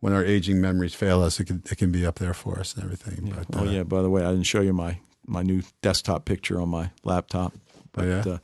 [0.02, 2.76] when our aging memories fail us, it can it can be up there for us
[2.76, 3.28] and everything.
[3.28, 3.44] Yeah.
[3.50, 3.84] But, Oh uh, yeah.
[3.84, 7.54] By the way, I didn't show you my my new desktop picture on my laptop.
[7.94, 8.24] But yeah.
[8.34, 8.38] uh,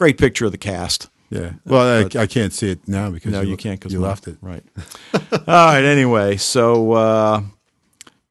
[0.00, 1.10] great picture of the cast.
[1.28, 1.52] Yeah.
[1.66, 4.26] Well, I, I can't see it now because No, you, you can't because you left
[4.26, 4.38] it.
[4.40, 4.64] Right.
[5.14, 5.84] All right.
[5.84, 7.42] Anyway, so uh,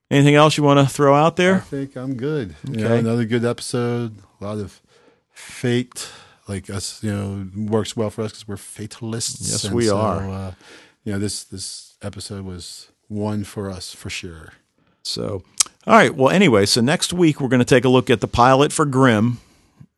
[0.09, 1.57] anything else you want to throw out there?
[1.57, 2.55] I think I'm good.
[2.67, 4.17] You know, another good episode.
[4.41, 4.81] A lot of
[5.31, 6.09] fate,
[6.47, 9.47] like us, you know, works well for us because we're fatalists.
[9.51, 10.27] Yes, And we so, are.
[10.27, 10.53] Uh,
[11.03, 14.53] you know, this this episode was one for us for sure.
[15.03, 15.43] So,
[15.85, 16.13] all right.
[16.15, 18.85] Well, anyway, so next week we're going to take a look at the pilot for
[18.85, 19.37] Grimm,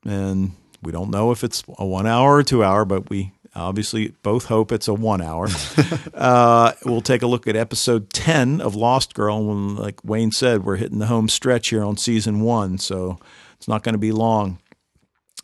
[0.05, 0.51] and
[0.81, 4.45] we don't know if it's a one hour or two hour, but we obviously both
[4.45, 5.47] hope it's a one hour.
[6.13, 10.63] uh, we'll take a look at episode ten of Lost Girl, and like Wayne said,
[10.63, 13.19] we're hitting the home stretch here on season one, so
[13.57, 14.59] it's not going to be long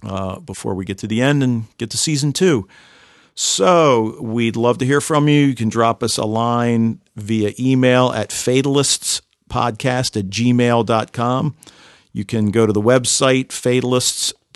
[0.04, 2.68] uh, before we get to the end and get to season two.
[3.36, 5.42] So we'd love to hear from you.
[5.46, 9.22] You can drop us a line via email at fatalistspodcast
[10.18, 11.56] at gmail.com.
[12.14, 13.50] You can go to the website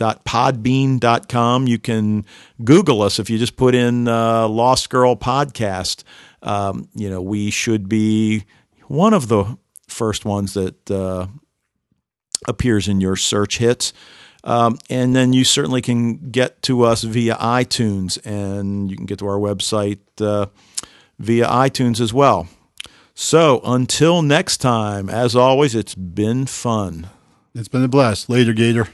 [0.01, 1.67] fatalists.podbean.com.
[1.67, 2.25] You can
[2.63, 6.03] Google us if you just put in uh, Lost Girl Podcast.
[6.41, 8.45] Um, you know, we should be
[8.87, 9.57] one of the
[9.87, 11.27] first ones that uh,
[12.47, 13.93] appears in your search hits.
[14.43, 19.19] Um, and then you certainly can get to us via iTunes, and you can get
[19.19, 20.47] to our website uh,
[21.19, 22.47] via iTunes as well.
[23.13, 27.09] So until next time, as always, it's been fun.
[27.53, 28.29] It's been a blast.
[28.29, 28.87] Later, Gator.